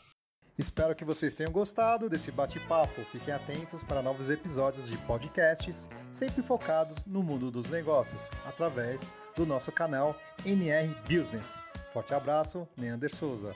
Espero 0.58 0.92
que 0.92 1.04
vocês 1.04 1.34
tenham 1.34 1.52
gostado 1.52 2.10
desse 2.10 2.32
bate-papo. 2.32 3.04
Fiquem 3.12 3.32
atentos 3.32 3.84
para 3.84 4.02
novos 4.02 4.28
episódios 4.28 4.88
de 4.88 4.98
podcasts, 4.98 5.88
sempre 6.10 6.42
focados 6.42 7.04
no 7.06 7.22
mundo 7.22 7.48
dos 7.48 7.70
negócios, 7.70 8.28
através 8.44 9.14
do 9.36 9.46
nosso 9.46 9.70
canal 9.70 10.18
NR 10.44 10.92
Business. 11.02 11.62
Forte 11.92 12.12
abraço, 12.12 12.66
Neander 12.76 13.14
Souza. 13.14 13.54